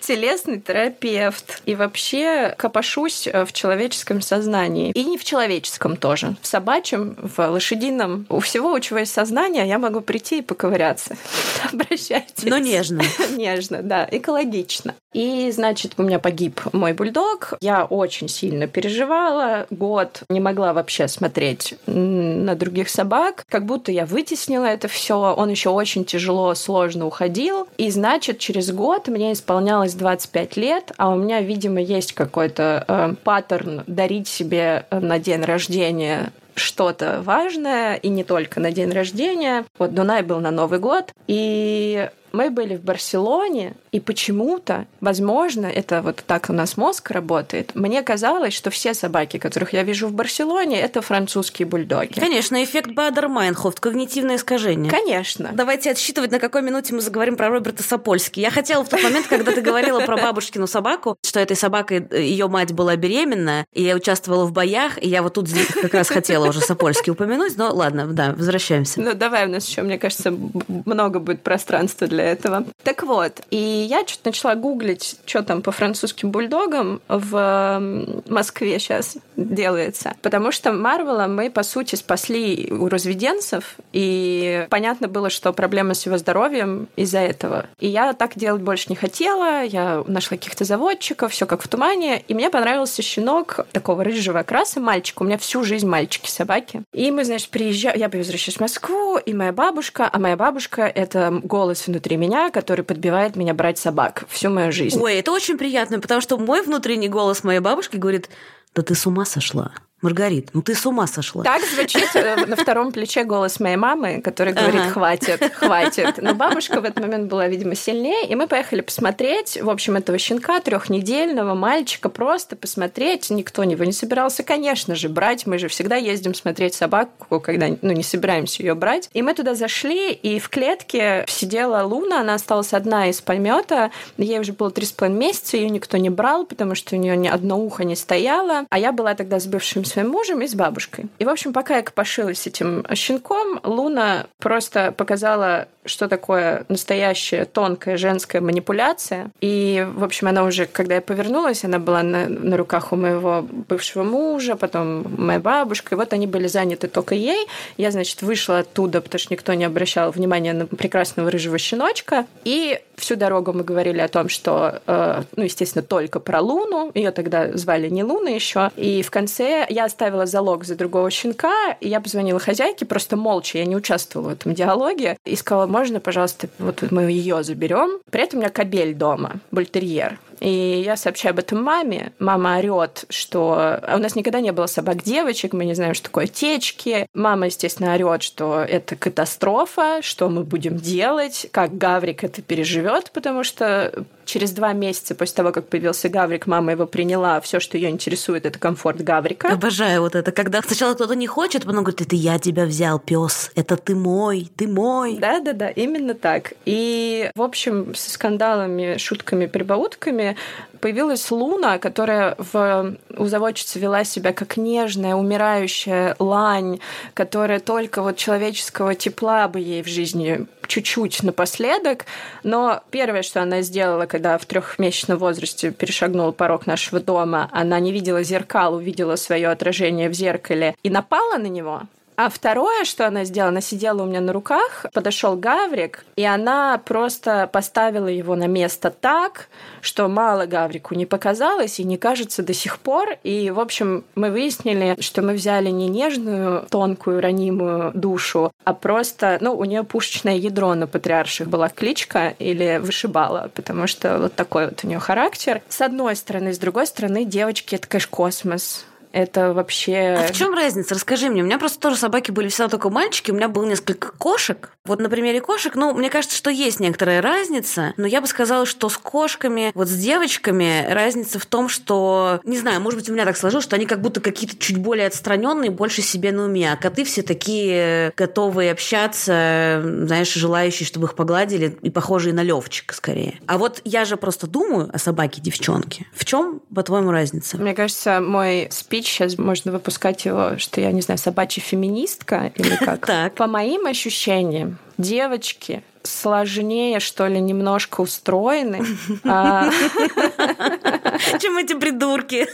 [0.06, 1.62] телесный терапевт.
[1.66, 4.92] И вообще копошусь э, в человеческом сознании.
[4.92, 6.36] И не в человеческом тоже.
[6.42, 8.26] В собачьем, в лошадином.
[8.30, 11.15] У всего, у чего есть сознание, я могу прийти и поковыряться.
[11.73, 12.43] Обращайтесь.
[12.43, 13.03] Но нежно.
[13.36, 14.08] нежно, да.
[14.10, 14.95] Экологично.
[15.13, 17.53] И, значит, у меня погиб мой бульдог.
[17.62, 19.67] Я очень сильно переживала.
[19.69, 23.45] Год не могла вообще смотреть на других собак.
[23.47, 25.15] Как будто я вытеснила это все.
[25.15, 27.67] Он еще очень тяжело, сложно уходил.
[27.77, 33.15] И, значит, через год мне исполнялось 25 лет, а у меня, видимо, есть какой-то э,
[33.23, 39.66] паттерн дарить себе на день рождения что-то важное, и не только на день рождения.
[39.78, 46.02] Вот Дунай был на Новый год, и мы были в Барселоне, и почему-то, возможно, это
[46.02, 50.13] вот так у нас мозг работает, мне казалось, что все собаки, которых я вижу в
[50.13, 52.19] Барселоне, это французские бульдоги.
[52.19, 54.91] Конечно, эффект Баадер-Майнхоф, когнитивное искажение.
[54.91, 55.52] Конечно.
[55.54, 58.39] Давайте отсчитывать, на какой минуте мы заговорим про Роберта Сапольски.
[58.39, 62.48] Я хотела в тот момент, когда ты говорила про бабушкину собаку, что этой собакой ее
[62.48, 65.50] мать была беременна, и я участвовала в боях, и я вот тут
[65.82, 69.02] как раз хотела уже Сапольски упомянуть, но ладно, да, возвращаемся.
[69.02, 70.34] Ну давай, у нас еще, мне кажется,
[70.67, 72.66] много будет пространства для этого.
[72.84, 77.82] Так вот, и я что-то начала гуглить, что там по французским бульдогам в
[78.28, 80.16] Москве сейчас делается.
[80.22, 86.06] Потому что Марвела мы, по сути, спасли у разведенцев, и понятно было, что проблема с
[86.06, 87.68] его здоровьем из-за этого.
[87.80, 92.24] И я так делать больше не хотела, я нашла каких-то заводчиков, все как в тумане,
[92.28, 95.22] и мне понравился щенок такого рыжего окраса, мальчик.
[95.22, 96.84] У меня всю жизнь мальчики собаки.
[96.94, 101.40] И мы, значит, приезжаем, я возвращаюсь в Москву, и моя бабушка, а моя бабушка— это
[101.44, 104.99] голос внутри меня, который подбивает меня брать собак всю мою жизнь.
[104.99, 108.30] Ой, это очень приятно, потому что мой внутренний голос моей бабушки говорит,
[108.76, 109.71] да ты с ума сошла.
[110.04, 111.44] Маргарит, ну ты с ума сошла.
[111.44, 114.92] Так звучит э, на втором плече голос моей мамы, который говорит, ага.
[114.92, 116.22] хватит, хватит.
[116.22, 120.18] Но бабушка в этот момент была, видимо, сильнее, и мы поехали посмотреть, в общем, этого
[120.18, 123.30] щенка трехнедельного мальчика, просто посмотреть.
[123.30, 125.48] Никто его не собирался, конечно же, брать.
[125.48, 129.10] Мы же всегда ездим смотреть собаку, когда ну, не собираемся ее брать.
[129.13, 133.92] И мы туда зашли, и в клетке сидела Луна, она осталась одна из помета.
[134.18, 137.16] Ей уже было три с половиной месяца, ее никто не брал, потому что у нее
[137.16, 138.66] ни одно ухо не стояло.
[138.70, 141.06] А я была тогда с бывшим своим мужем и с бабушкой.
[141.19, 147.97] И, в общем, пока я копошилась этим щенком, Луна просто показала, что такое настоящая тонкая
[147.97, 149.32] женская манипуляция.
[149.41, 153.45] И, в общем, она уже, когда я повернулась, она была на, на руках у моего
[153.69, 157.47] бывшего мужа, потом моя бабушка, и вот они были заняты только ей.
[157.77, 162.25] Я, значит, вышла оттуда, потому что никто не обращал внимания на прекрасного рыжего щеночка.
[162.43, 166.91] И всю дорогу мы говорили о том, что, э, ну, естественно, только про Луну.
[166.93, 168.71] Ее тогда звали не Луна еще.
[168.75, 173.58] И в конце я оставила залог за другого щенка, и я позвонила хозяйке, просто молча,
[173.58, 178.00] я не участвовала в этом диалоге, и сказала, можно, пожалуйста, вот мы ее заберем.
[178.10, 180.19] При этом у меня кабель дома, бультерьер.
[180.43, 182.12] И я сообщаю об этом маме.
[182.19, 187.08] Мама орет, что у нас никогда не было собак-девочек, мы не знаем, что такое течки.
[187.13, 193.45] Мама, естественно, орет, что это катастрофа, что мы будем делать, как Гаврик это переживет, потому
[193.45, 197.39] что через два месяца после того, как появился Гаврик, мама его приняла.
[197.41, 199.49] Все, что ее интересует, это комфорт Гаврика.
[199.49, 203.51] Обожаю вот это, когда сначала кто-то не хочет, потом говорит, это я тебя взял, пес,
[203.56, 205.17] это ты мой, ты мой.
[205.17, 206.53] Да, да, да, именно так.
[206.65, 210.33] И, в общем, со скандалами, шутками, прибаутками
[210.80, 216.80] появилась Луна, которая в, у заводчицы вела себя как нежная, умирающая лань,
[217.13, 222.06] которая только вот человеческого тепла бы ей в жизни чуть-чуть напоследок.
[222.43, 227.91] Но первое, что она сделала, когда в трехмесячном возрасте перешагнула порог нашего дома, она не
[227.91, 231.84] видела зеркал, увидела свое отражение в зеркале и напала на него.
[232.15, 236.78] А второе, что она сделала, она сидела у меня на руках, подошел Гаврик, и она
[236.84, 239.47] просто поставила его на место так,
[239.82, 243.17] что мало Гаврику не показалось и не кажется до сих пор.
[243.23, 249.38] И, в общем, мы выяснили, что мы взяли не нежную, тонкую, ранимую душу, а просто,
[249.41, 254.65] ну, у нее пушечное ядро на патриарших была кличка или вышибала, потому что вот такой
[254.65, 255.62] вот у нее характер.
[255.69, 260.17] С одной стороны, с другой стороны, девочки, это, конечно, космос Это вообще...
[260.19, 260.95] А в чем разница?
[260.95, 261.43] Расскажи мне.
[261.43, 264.71] У меня просто тоже собаки были всегда только мальчики, у меня было несколько кошек.
[264.86, 268.65] Вот на примере кошек, ну, мне кажется, что есть некоторая разница, но я бы сказала,
[268.65, 273.13] что с кошками, вот с девочками разница в том, что, не знаю, может быть, у
[273.13, 276.73] меня так сложилось, что они как будто какие-то чуть более отстраненные, больше себе на уме,
[276.73, 282.95] а коты все такие готовые общаться, знаешь, желающие, чтобы их погладили, и похожие на Левчика
[282.95, 283.39] скорее.
[283.45, 286.08] А вот я же просто думаю о собаке девчонке.
[286.15, 287.58] В чем, по-твоему, разница?
[287.58, 292.76] Мне кажется, мой спич сейчас можно выпускать его, что я не знаю, собачья феминистка или
[292.80, 293.06] как.
[293.06, 293.36] Так.
[293.36, 298.86] По моим ощущениям, девочки сложнее, что ли, немножко устроены.
[299.26, 299.70] А,
[301.39, 302.48] Чем эти придурки?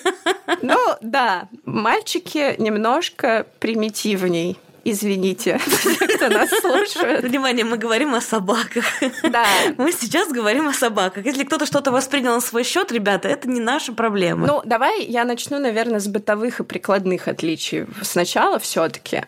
[0.61, 4.57] Ну, да, мальчики немножко примитивней.
[4.83, 5.59] Извините,
[6.15, 7.23] кто нас слушает.
[7.23, 8.85] Внимание, мы говорим о собаках.
[9.23, 9.45] Да.
[9.77, 11.25] Мы сейчас говорим о собаках.
[11.25, 14.47] Если кто-то что-то воспринял на свой счет, ребята, это не наша проблема.
[14.47, 17.85] Ну, давай я начну, наверное, с бытовых и прикладных отличий.
[18.01, 19.23] Сначала все таки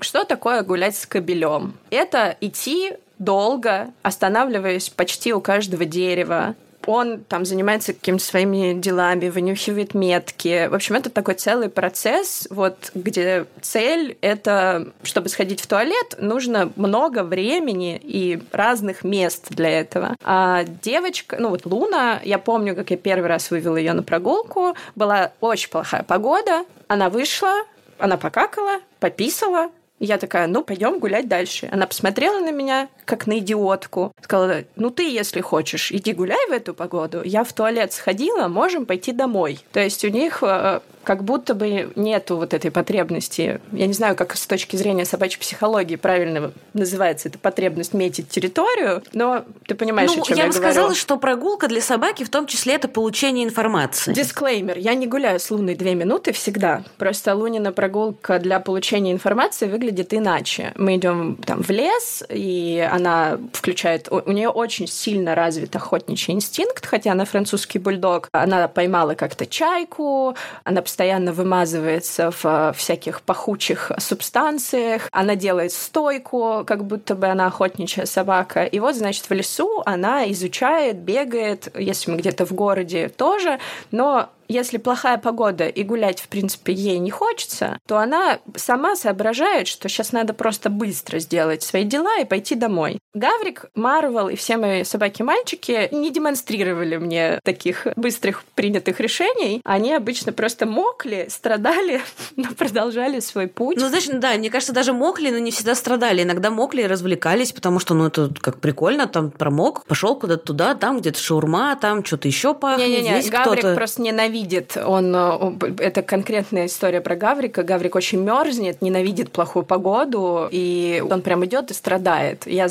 [0.00, 1.74] Что такое гулять с кобелем?
[1.90, 6.54] Это идти долго, останавливаясь почти у каждого дерева,
[6.86, 10.68] он там занимается какими-то своими делами, вынюхивает метки.
[10.68, 16.72] В общем, это такой целый процесс, вот, где цель— это, чтобы сходить в туалет, нужно
[16.76, 20.16] много времени и разных мест для этого.
[20.22, 24.74] А девочка, ну вот Луна, я помню, как я первый раз вывела ее на прогулку,
[24.94, 27.64] была очень плохая погода, она вышла,
[27.98, 31.68] она покакала, пописала, я такая, ну, пойдем гулять дальше.
[31.72, 34.12] Она посмотрела на меня, как на идиотку.
[34.20, 37.22] Сказала, ну, ты, если хочешь, иди гуляй в эту погоду.
[37.24, 39.60] Я в туалет сходила, можем пойти домой.
[39.72, 43.60] То есть у них э, как будто бы нету вот этой потребности.
[43.70, 49.04] Я не знаю, как с точки зрения собачьей психологии правильно называется эта потребность метить территорию,
[49.12, 50.72] но ты понимаешь, ну, о чем я, я бы говорю.
[50.72, 54.12] сказала, что прогулка для собаки в том числе это получение информации.
[54.12, 54.78] Дисклеймер.
[54.78, 56.82] Я не гуляю с Луной две минуты всегда.
[56.98, 60.72] Просто Лунина прогулка для получения информации выглядит иначе.
[60.74, 64.08] Мы идем там в лес, и она включает...
[64.10, 68.28] У нее очень сильно развит охотничий инстинкт, хотя она французский бульдог.
[68.32, 75.10] Она поймала как-то чайку, она постоянно вымазывается в э, всяких пахучих субстанциях.
[75.12, 78.64] Она делает стойку, как будто бы она охотничья собака.
[78.64, 83.58] И вот, значит, в лесу она изучает, бегает, если мы где-то в городе тоже,
[83.90, 89.68] но если плохая погода и гулять, в принципе, ей не хочется, то она сама соображает,
[89.68, 92.98] что сейчас надо просто быстро сделать свои дела и пойти домой.
[93.14, 99.60] Гаврик, Марвел и все мои собаки-мальчики не демонстрировали мне таких быстрых принятых решений.
[99.64, 102.02] Они обычно просто мокли, страдали,
[102.36, 103.78] но продолжали свой путь.
[103.80, 106.22] Ну, знаешь, да, мне кажется, даже мокли, но не всегда страдали.
[106.22, 110.74] Иногда мокли и развлекались, потому что, ну, это как прикольно, там промок, пошел куда-то туда,
[110.74, 112.88] там где-то шаурма, там что-то еще пахнет.
[112.88, 114.35] Не-не-не, Гаврик просто ненавидит.
[114.84, 117.62] Он, э, это конкретная история про Гаврика.
[117.62, 122.46] Гаврик очень мерзнет, ненавидит плохую погоду, и он прям идет и страдает.
[122.46, 122.68] Я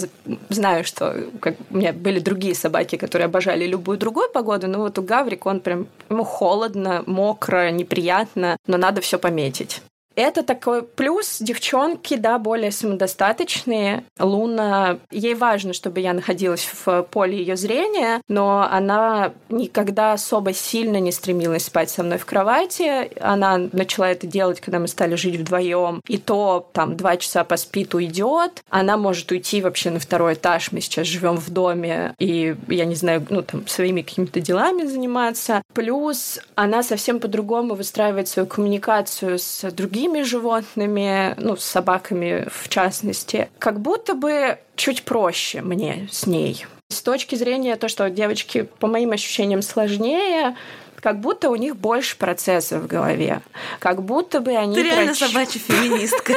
[0.50, 5.00] знаю, что как, у меня были другие собаки, которые обожали любую другую погоду, но вот
[5.00, 9.82] у Гаврика он прям ему холодно, мокро, неприятно, но надо все пометить.
[10.16, 11.38] Это такой плюс.
[11.40, 14.06] Девчонки, да, более самодостаточные.
[14.20, 21.00] Луна, ей важно, чтобы я находилась в поле ее зрения, но она никогда особо сильно
[21.00, 23.12] не стремилась спать со мной в кровати.
[23.20, 26.02] Она начала это делать, когда мы стали жить вдвоем.
[26.08, 28.64] И то там два часа поспит, уйдет.
[28.70, 30.72] Она может уйти вообще на второй этаж.
[30.72, 35.62] Мы сейчас живем в доме, и я не знаю, ну там своими какими-то делами заниматься.
[35.74, 42.70] Плюс она совсем по-другому выстраивает свою коммуникацию с другими другими животными, ну, с собаками в
[42.70, 46.66] частности, как будто бы чуть проще мне с ней.
[46.90, 50.56] С точки зрения то, что девочки, по моим ощущениям, сложнее,
[51.02, 53.42] как будто у них больше процессов в голове.
[53.80, 54.76] Как будто бы они...
[54.76, 56.34] Ты реально проч- собачья феминистка.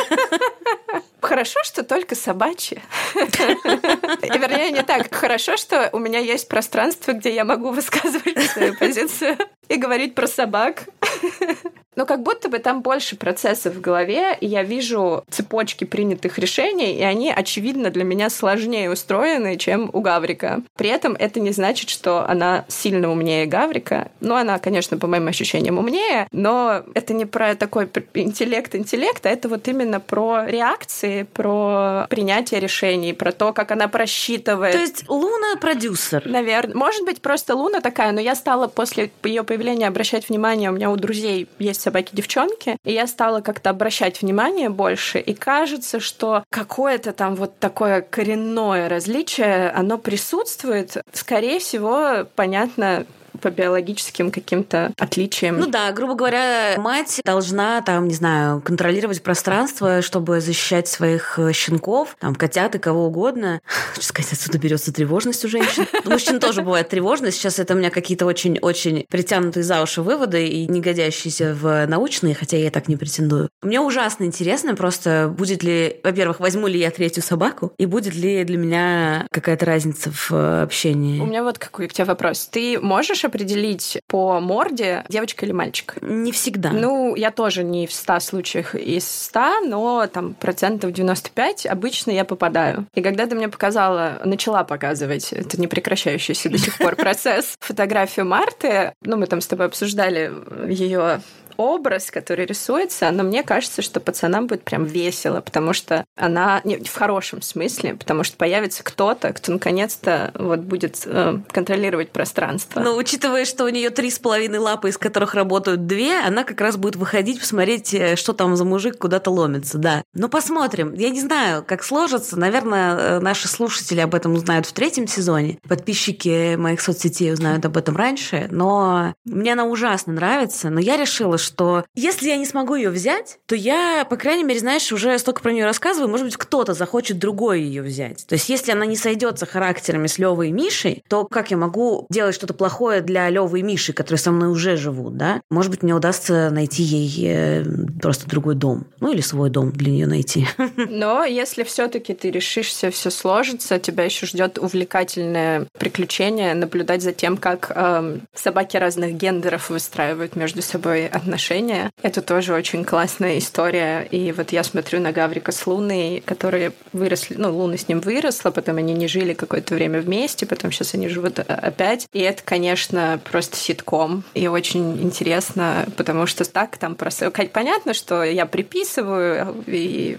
[1.20, 2.80] Хорошо, что только собачьи.
[3.14, 3.18] И,
[4.38, 5.14] Вернее, не так.
[5.14, 9.36] Хорошо, что у меня есть пространство, где я могу высказывать свою позицию
[9.68, 10.84] и говорить про собак.
[11.98, 16.96] Но как будто бы там больше процессов в голове, и я вижу цепочки принятых решений,
[16.96, 20.62] и они, очевидно, для меня сложнее устроены, чем у Гаврика.
[20.76, 24.12] При этом это не значит, что она сильно умнее Гаврика.
[24.20, 29.48] Ну, она, конечно, по моим ощущениям умнее, но это не про такой интеллект-интеллект, а это
[29.48, 34.72] вот именно про реакции, про принятие решений, про то, как она просчитывает.
[34.72, 36.22] То есть Луна продюсер.
[36.26, 36.76] Наверное.
[36.76, 40.92] Может быть, просто Луна такая, но я стала после ее появления обращать внимание, у меня
[40.92, 47.12] у друзей есть собаки-девчонки, и я стала как-то обращать внимание больше, и кажется, что какое-то
[47.12, 50.98] там вот такое коренное различие, оно присутствует.
[51.12, 53.06] Скорее всего, понятно,
[53.38, 55.58] по биологическим каким-то отличиям.
[55.58, 61.52] Ну да, грубо говоря, мать должна там, не знаю, контролировать пространство, чтобы защищать своих э,
[61.52, 63.60] щенков, там, котят и кого угодно.
[63.94, 65.86] Хочу сказать, отсюда берется тревожность у женщин.
[66.04, 67.38] У мужчин тоже бывает тревожность.
[67.38, 72.34] Сейчас это у меня какие-то очень-очень притянутые за уши выводы и не годящиеся в научные,
[72.34, 73.48] хотя я так не претендую.
[73.62, 78.44] Мне ужасно интересно просто, будет ли, во-первых, возьму ли я третью собаку, и будет ли
[78.44, 81.20] для меня какая-то разница в э, общении.
[81.20, 82.46] У меня вот какой к тебе вопрос.
[82.46, 85.94] Ты можешь определить по морде, девочка или мальчик?
[86.00, 86.70] Не всегда.
[86.70, 92.24] Ну, я тоже не в 100 случаях из 100, но там процентов 95 обычно я
[92.24, 92.86] попадаю.
[92.94, 98.26] И когда ты мне показала, начала показывать, это не прекращающийся до сих пор процесс, фотографию
[98.26, 100.32] Марты, ну, мы там с тобой обсуждали
[100.68, 101.20] ее
[101.58, 106.78] образ, который рисуется, но мне кажется, что пацанам будет прям весело, потому что она не,
[106.78, 112.80] в хорошем смысле, потому что появится кто-то, кто наконец-то вот будет э, контролировать пространство.
[112.80, 116.60] Но учитывая, что у нее три с половиной лапы, из которых работают две, она как
[116.60, 120.04] раз будет выходить, посмотреть, э, что там за мужик куда-то ломится, да.
[120.14, 120.94] Но посмотрим.
[120.94, 122.38] Я не знаю, как сложится.
[122.38, 125.58] Наверное, э, наши слушатели об этом узнают в третьем сезоне.
[125.68, 128.46] Подписчики моих соцсетей узнают об этом раньше.
[128.52, 130.70] Но мне она ужасно нравится.
[130.70, 134.60] Но я решила, что если я не смогу ее взять, то я, по крайней мере,
[134.60, 138.26] знаешь, уже столько про нее рассказываю, может быть, кто-то захочет другой ее взять.
[138.26, 142.06] То есть, если она не сойдется характерами с Левой и Мишей, то как я могу
[142.10, 145.40] делать что-то плохое для Левы и Миши, которые со мной уже живут, да?
[145.50, 147.64] Может быть, мне удастся найти ей э,
[148.00, 148.86] просто другой дом.
[149.00, 150.46] Ну, или свой дом для нее найти.
[150.76, 157.36] Но если все-таки ты решишься, все сложится, тебя еще ждет увлекательное приключение наблюдать за тем,
[157.36, 161.90] как эм, собаки разных гендеров выстраивают между собой отношения отношения.
[162.02, 164.02] Это тоже очень классная история.
[164.10, 168.50] И вот я смотрю на Гаврика с Луной, которые выросли, ну, Луна с ним выросла,
[168.50, 172.08] потом они не жили какое-то время вместе, потом сейчас они живут опять.
[172.12, 174.24] И это, конечно, просто ситком.
[174.34, 177.30] И очень интересно, потому что так там просто...
[177.30, 180.18] Понятно, что я приписываю и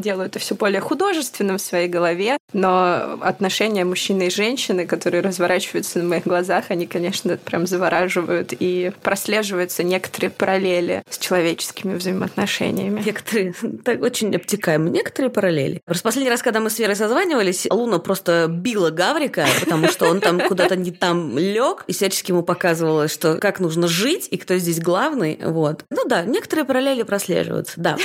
[0.00, 5.98] делаю это все более художественным в своей голове, но отношения мужчины и женщины, которые разворачиваются
[5.98, 13.02] на моих глазах, они, конечно, прям завораживают и прослеживаются некоторые параллели с человеческими взаимоотношениями.
[13.04, 15.80] Некоторые, так очень обтекаемо, некоторые параллели.
[15.84, 20.20] Просто последний раз, когда мы с Верой созванивались, Луна просто била Гаврика, потому что он
[20.20, 24.56] там куда-то не там лег, и всячески ему показывала, что как нужно жить и кто
[24.56, 25.38] здесь главный.
[25.42, 25.84] Вот.
[25.90, 27.96] Ну да, некоторые параллели прослеживаются, да.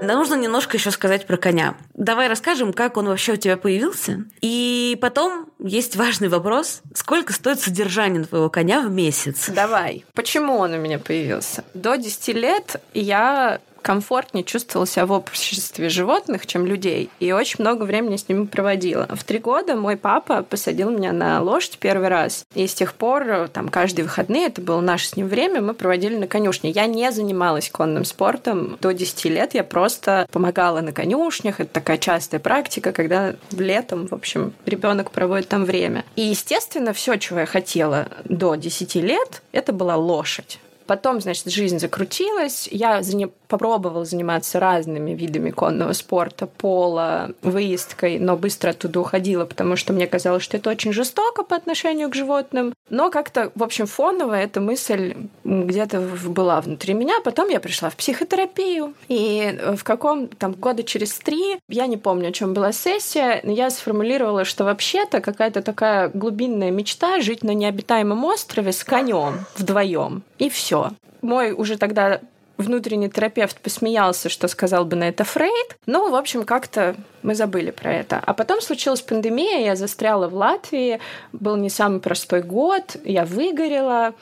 [0.00, 1.74] Да нужно немножко еще сказать про коня.
[1.94, 4.24] Давай расскажем, как он вообще у тебя появился.
[4.40, 6.82] И потом есть важный вопрос.
[6.94, 9.50] Сколько стоит содержание твоего коня в месяц?
[9.50, 10.04] Давай.
[10.14, 11.64] Почему он у меня появился?
[11.74, 17.84] До 10 лет я комфортнее чувствовала себя в обществе животных, чем людей, и очень много
[17.84, 19.08] времени с ними проводила.
[19.14, 23.48] В три года мой папа посадил меня на лошадь первый раз, и с тех пор
[23.52, 26.70] там каждые выходные, это было наше с ним время, мы проводили на конюшне.
[26.70, 31.98] Я не занималась конным спортом до 10 лет, я просто помогала на конюшнях, это такая
[31.98, 36.04] частая практика, когда летом, в общем, ребенок проводит там время.
[36.16, 40.58] И, естественно, все, чего я хотела до 10 лет, это была лошадь.
[40.86, 42.68] Потом, значит, жизнь закрутилась.
[42.70, 43.02] Я
[43.50, 43.70] заним...
[43.70, 50.06] попробовала заниматься разными видами конного спорта, пола, выездкой, но быстро оттуда уходила, потому что мне
[50.06, 52.72] казалось, что это очень жестоко по отношению к животным.
[52.88, 57.20] Но как-то, в общем, фоново эта мысль где-то была внутри меня.
[57.24, 62.28] Потом я пришла в психотерапию, и в каком там года через три, я не помню,
[62.28, 67.52] о чем была сессия, но я сформулировала, что вообще-то какая-то такая глубинная мечта жить на
[67.52, 70.22] необитаемом острове с конем вдвоем.
[70.38, 70.90] И все
[71.22, 72.20] мой уже тогда
[72.60, 75.76] внутренний терапевт посмеялся, что сказал бы на это Фрейд.
[75.86, 78.22] Ну, в общем, как-то мы забыли про это.
[78.24, 81.00] А потом случилась пандемия, я застряла в Латвии,
[81.32, 84.14] был не самый простой год, я выгорела,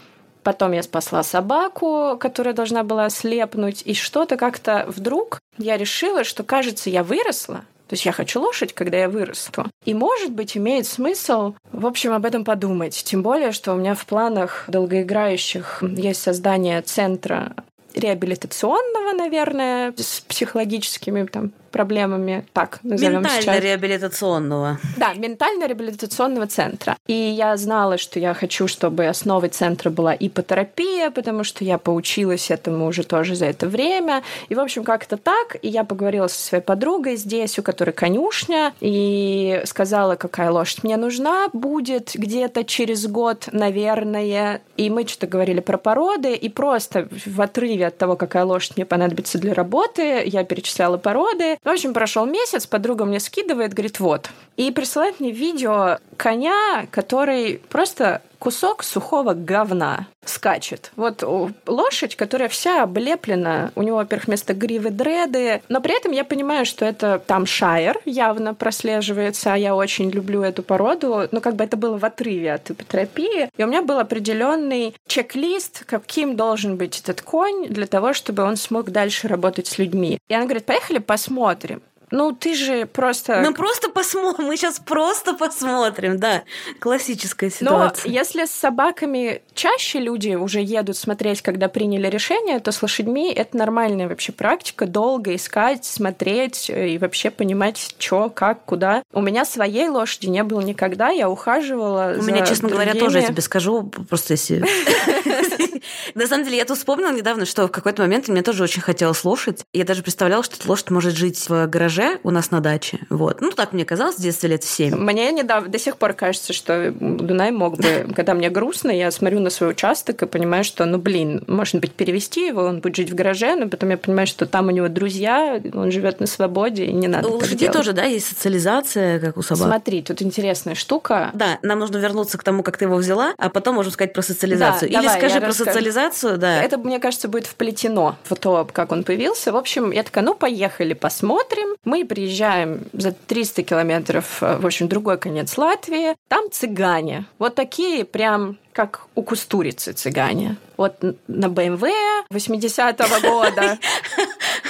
[0.45, 6.43] Потом я спасла собаку, которая должна была ослепнуть, и что-то как-то вдруг я решила, что,
[6.43, 9.66] кажется, я выросла, то есть я хочу лошадь, когда я вырасту.
[9.86, 13.03] И, может быть, имеет смысл, в общем, об этом подумать.
[13.03, 17.55] Тем более, что у меня в планах долгоиграющих есть создание центра
[17.99, 24.79] реабилитационного, наверное, с психологическими там проблемами, так назовем Ментально-реабилитационного.
[24.97, 26.97] Да, ментально-реабилитационного центра.
[27.07, 32.51] И я знала, что я хочу, чтобы основой центра была ипотерапия, потому что я поучилась
[32.51, 34.23] этому уже тоже за это время.
[34.49, 35.57] И, в общем, как-то так.
[35.62, 40.97] И я поговорила со своей подругой здесь, у которой конюшня, и сказала, какая лошадь мне
[40.97, 44.61] нужна будет где-то через год, наверное.
[44.77, 48.87] И мы что-то говорили про породы, и просто в отрыве от того, какая лошадь мне
[48.87, 51.58] понадобится для работы, я перечисляла породы.
[51.65, 54.31] В общем, прошел месяц, подруга мне скидывает, говорит, вот.
[54.57, 60.93] И присылает мне видео коня, который просто кусок сухого говна скачет.
[60.97, 61.24] Вот
[61.66, 66.66] лошадь, которая вся облеплена, у него, во-первых, вместо гривы дреды, но при этом я понимаю,
[66.66, 71.64] что это там шайер явно прослеживается, а я очень люблю эту породу, но как бы
[71.64, 77.01] это было в отрыве от ипотерапии, и у меня был определенный чек-лист, каким должен быть
[77.01, 80.18] этот конь для того, чтобы он смог дальше работать с людьми.
[80.28, 81.82] И она говорит, поехали посмотрим.
[82.11, 83.41] Ну, ты же просто...
[83.43, 84.47] Ну, просто посмотрим.
[84.47, 86.43] Мы сейчас просто посмотрим, да.
[86.81, 88.09] Классическая ситуация.
[88.09, 93.33] Но если с собаками чаще люди уже едут смотреть, когда приняли решение, то с лошадьми
[93.33, 94.87] это нормальная вообще практика.
[94.87, 99.03] Долго искать, смотреть и вообще понимать, что, как, куда.
[99.13, 101.11] У меня своей лошади не было никогда.
[101.11, 102.91] Я ухаживала У меня, честно другими.
[102.91, 104.65] говоря, тоже, я тебе скажу, просто если...
[106.15, 109.25] На самом деле, я тут вспомнила недавно, что в какой-то момент мне тоже очень хотелось
[109.25, 109.65] лошадь.
[109.73, 113.01] Я даже представляла, что эта лошадь может жить в гараже у нас на даче.
[113.11, 113.41] Вот.
[113.41, 114.95] Ну, так мне казалось в детстве лет в 7.
[114.97, 119.41] Мне недавно, до сих пор кажется, что Дунай мог бы, когда мне грустно, я смотрю
[119.41, 123.11] на свой участок и понимаю, что, ну, блин, может быть, перевести его, он будет жить
[123.11, 126.87] в гараже, но потом я понимаю, что там у него друзья, он живет на свободе,
[126.87, 129.69] и не надо У лошадей тоже, да, есть социализация, как у собак.
[129.69, 131.31] Смотри, тут интересная штука.
[131.35, 134.23] Да, нам нужно вернуться к тому, как ты его взяла, а потом можем сказать про
[134.23, 134.91] социализацию.
[134.91, 135.70] Да, Или давай, скажи про расскажу.
[135.70, 136.62] социализацию, да.
[136.62, 139.53] Это, мне кажется, будет вплетено в то, как он появился.
[139.53, 141.76] В общем, я такая, ну, поехали, посмотрим.
[141.84, 146.14] Мы приезжаем за 300 километров, в общем, другой конец Латвии.
[146.28, 147.24] Там цыгане.
[147.38, 150.57] Вот такие прям как у Кустурицы цыгане.
[150.76, 151.83] Вот на БМВ
[152.31, 153.76] 80-го года.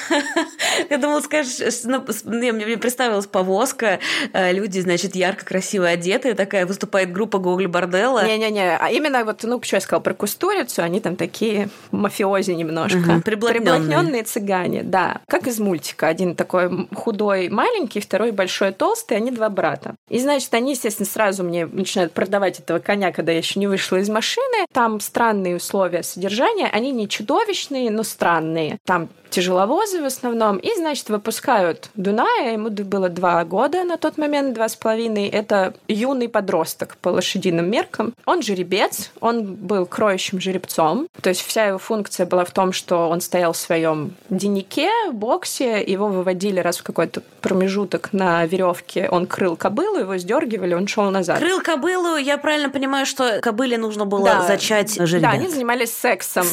[0.90, 3.98] Я думала, скажешь, ну, мне представилась повозка,
[4.32, 8.24] э, люди, значит, ярко, красиво одетые, такая выступает группа Гогли Борделла.
[8.24, 13.16] Не-не-не, а именно вот, ну, что я сказала про Кустурицу, они там такие мафиози немножко.
[13.16, 15.20] Угу, приблотненные цыгане, да.
[15.28, 16.08] Как из мультика.
[16.08, 19.94] Один такой худой маленький, второй большой толстый, они два брата.
[20.08, 23.97] И, значит, они, естественно, сразу мне начинают продавать этого коня, когда я еще не вышла
[23.98, 24.66] из машины.
[24.72, 26.66] Там странные условия содержания.
[26.66, 28.78] Они не чудовищные, но странные.
[28.84, 34.54] Там тяжеловозы в основном, и, значит, выпускают Дуная, ему было два года на тот момент,
[34.54, 38.14] два с половиной, это юный подросток по лошадиным меркам.
[38.24, 43.08] Он жеребец, он был кроющим жеребцом, то есть вся его функция была в том, что
[43.08, 49.08] он стоял в своем дневнике, в боксе, его выводили раз в какой-то промежуток на веревке,
[49.10, 51.38] он крыл кобылу, его сдергивали, он шел назад.
[51.38, 54.46] Крыл кобылу, я правильно понимаю, что кобыле нужно было да.
[54.46, 55.22] зачать жеребец.
[55.22, 56.46] Да, они занимались сексом.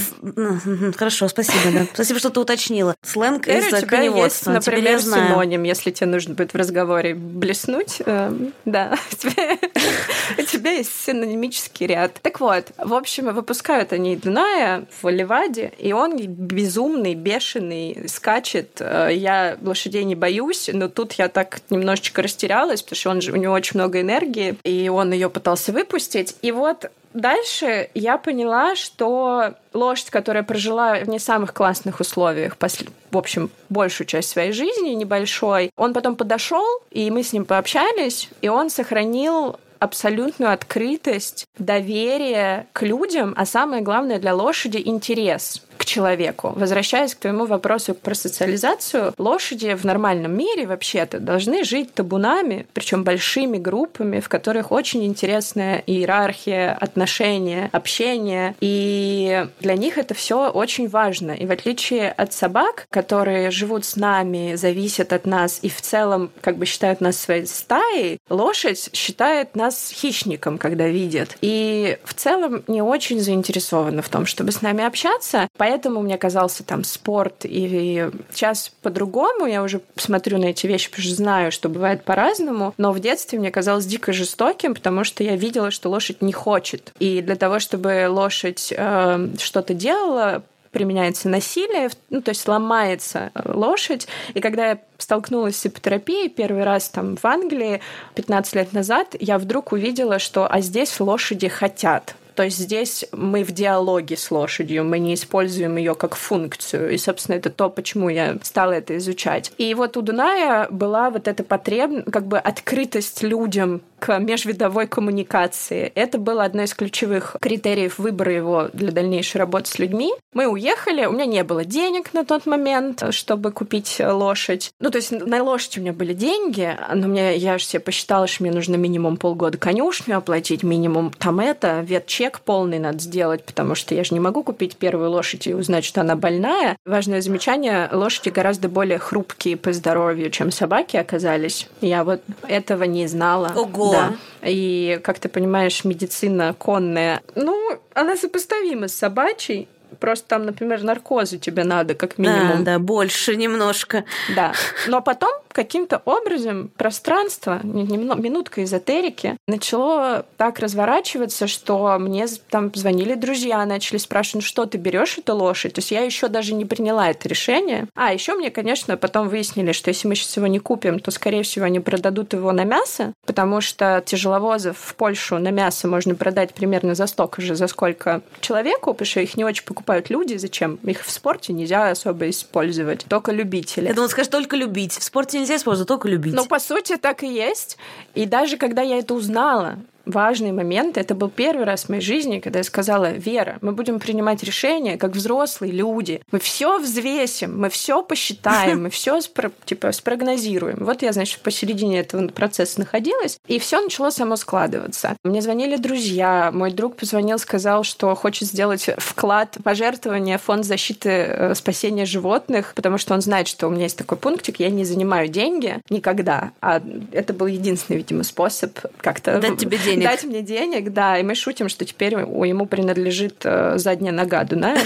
[0.97, 1.85] Хорошо, спасибо, да.
[1.93, 2.95] Спасибо, что ты уточнил уточнила.
[3.01, 8.01] Сленг из тебя есть, например, синоним, если тебе нужно будет в разговоре блеснуть.
[8.05, 8.31] Э,
[8.65, 8.97] да,
[10.39, 12.19] у тебя есть синонимический ряд.
[12.21, 18.77] Так вот, в общем, выпускают они Дуная в Ливаде, и он безумный, бешеный, скачет.
[18.79, 23.31] Э, я лошадей не боюсь, но тут я так немножечко растерялась, потому что он же,
[23.31, 26.35] у него очень много энергии, и он ее пытался выпустить.
[26.41, 33.17] И вот Дальше я поняла, что лошадь, которая прожила в не самых классных условиях, в
[33.17, 38.49] общем, большую часть своей жизни, небольшой, он потом подошел, и мы с ним пообщались, и
[38.49, 46.53] он сохранил абсолютную открытость, доверие к людям, а самое главное для лошади интерес человеку.
[46.55, 53.03] Возвращаясь к твоему вопросу про социализацию, лошади в нормальном мире вообще-то должны жить табунами, причем
[53.03, 58.55] большими группами, в которых очень интересная иерархия, отношения, общение.
[58.59, 61.31] И для них это все очень важно.
[61.31, 66.31] И в отличие от собак, которые живут с нами, зависят от нас и в целом
[66.41, 71.37] как бы считают нас своей стаей, лошадь считает нас хищником, когда видит.
[71.41, 75.47] И в целом не очень заинтересована в том, чтобы с нами общаться.
[75.57, 77.41] Поэтому мне казался там спорт.
[77.43, 82.73] И сейчас по-другому я уже смотрю на эти вещи, потому что знаю, что бывает по-разному.
[82.77, 86.93] Но в детстве мне казалось дико жестоким, потому что я видела, что лошадь не хочет.
[86.99, 90.43] И для того, чтобы лошадь э, что-то делала,
[90.75, 94.07] применяется насилие, ну, то есть ломается э, лошадь.
[94.33, 97.79] И когда я столкнулась с ипотерапией первый раз там в Англии
[98.15, 102.15] 15 лет назад, я вдруг увидела, что а здесь лошади хотят.
[102.35, 106.91] То есть здесь мы в диалоге с лошадью, мы не используем ее как функцию.
[106.91, 109.51] И, собственно, это то, почему я стала это изучать.
[109.57, 115.91] И вот у Дуная была вот эта потребность, как бы открытость людям к межвидовой коммуникации.
[115.95, 120.13] Это было одно из ключевых критериев выбора его для дальнейшей работы с людьми.
[120.33, 124.71] Мы уехали, у меня не было денег на тот момент, чтобы купить лошадь.
[124.79, 128.27] Ну, то есть на лошадь у меня были деньги, но мне, я же себе посчитала,
[128.27, 131.79] что мне нужно минимум полгода конюшню оплатить, минимум там это,
[132.25, 135.85] ветчек полный надо сделать, потому что я же не могу купить первую лошадь и узнать,
[135.85, 136.77] что она больная.
[136.85, 141.67] Важное замечание, лошади гораздо более хрупкие по здоровью, чем собаки оказались.
[141.81, 143.51] Я вот этого не знала.
[143.55, 143.91] Ого!
[143.91, 144.13] Да.
[144.43, 149.67] И, как ты понимаешь, медицина конная, ну, она сопоставима с собачьей,
[149.99, 152.63] Просто там, например, наркозы тебе надо, как минимум.
[152.63, 154.03] Да, да, больше немножко.
[154.35, 154.53] Да.
[154.87, 163.65] Но потом каким-то образом пространство, минутка эзотерики, начало так разворачиваться, что мне там звонили друзья,
[163.65, 165.73] начали спрашивать, ну что ты берешь эту лошадь?
[165.73, 167.87] То есть я еще даже не приняла это решение.
[167.95, 171.43] А еще мне, конечно, потом выяснили, что если мы сейчас его не купим, то, скорее
[171.43, 176.53] всего, они продадут его на мясо, потому что тяжеловозов в Польшу на мясо можно продать
[176.53, 180.35] примерно за столько же, за сколько человеку, потому что их не очень покупают люди.
[180.37, 180.75] Зачем?
[180.83, 183.05] Их в спорте нельзя особо использовать.
[183.07, 183.87] Только любители.
[183.87, 184.93] Я думала, скажешь, только любить.
[184.93, 186.33] В спорте нельзя использовать, только любить.
[186.33, 187.77] Ну, по сути, так и есть.
[188.13, 190.97] И даже когда я это узнала, важный момент.
[190.97, 194.97] Это был первый раз в моей жизни, когда я сказала, Вера, мы будем принимать решения
[194.97, 196.21] как взрослые люди.
[196.31, 199.19] Мы все взвесим, мы все посчитаем, мы все
[199.65, 200.77] типа спрогнозируем.
[200.79, 205.17] Вот я, значит, посередине этого процесса находилась, и все начало само складываться.
[205.23, 211.09] Мне звонили друзья, мой друг позвонил, сказал, что хочет сделать вклад пожертвования в фонд защиты
[211.09, 214.85] э, спасения животных, потому что он знает, что у меня есть такой пунктик, я не
[214.85, 216.81] занимаю деньги никогда, а
[217.11, 220.09] это был единственный, видимо, способ как-то дать тебе денег денег.
[220.09, 221.17] Дать мне денег, да.
[221.17, 224.79] И мы шутим, что теперь ему принадлежит э, задняя нога Дуная.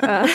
[0.00, 0.26] Э,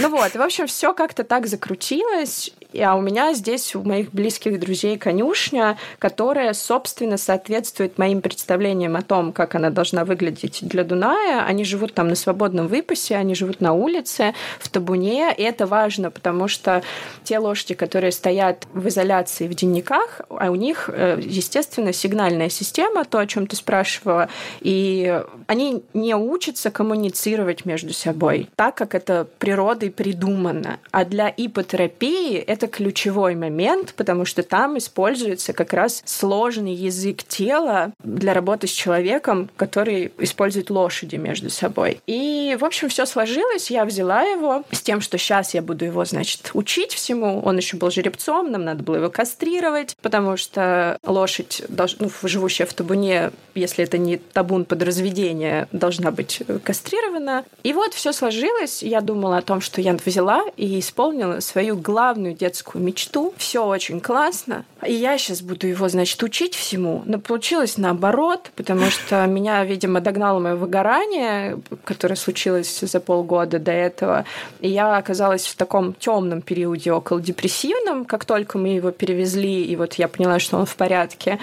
[0.00, 2.52] ну вот, в общем, все как-то так закрутилось.
[2.80, 9.02] А у меня здесь у моих близких друзей конюшня, которая, собственно, соответствует моим представлениям о
[9.02, 11.44] том, как она должна выглядеть для Дуная.
[11.44, 15.34] Они живут там на свободном выпасе, они живут на улице, в табуне.
[15.36, 16.82] И это важно, потому что
[17.24, 23.04] те лошади, которые стоят в изоляции в денниках, а у них, э, естественно, сигнальная система,
[23.04, 24.28] то, о чем ты спрашивала,
[24.60, 30.78] и они не учатся коммуницировать между собой так, как это природой придумано.
[30.90, 37.92] А для ипотерапии это ключевой момент, потому что там используется как раз сложный язык тела
[38.02, 42.00] для работы с человеком, который использует лошади между собой.
[42.06, 43.70] И, в общем, все сложилось.
[43.70, 47.40] Я взяла его с тем, что сейчас я буду его, значит, учить всему.
[47.44, 51.62] Он еще был жеребцом, нам надо было его кастрировать, потому что лошадь,
[51.98, 57.44] ну, живущая в табуне, если это не табун под разведение, должна быть кастрирована.
[57.62, 58.82] И вот все сложилось.
[58.82, 63.34] Я думала о том, что я взяла и исполнила свою главную детскую мечту.
[63.36, 64.64] Все очень классно.
[64.86, 67.02] И я сейчас буду его, значит, учить всему.
[67.04, 73.72] Но получилось наоборот, потому что меня, видимо, догнало мое выгорание, которое случилось за полгода до
[73.72, 74.24] этого.
[74.60, 79.76] И я оказалась в таком темном периоде около депрессивном, как только мы его перевезли, и
[79.76, 81.38] вот я поняла, что он в порядке.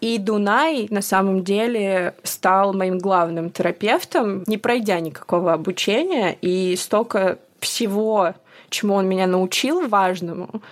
[0.00, 7.38] И Дунай на самом деле стал моим главным терапевтом, не пройдя никакого обучения, и столько
[7.60, 8.34] всего,
[8.70, 10.62] чему он меня научил важному,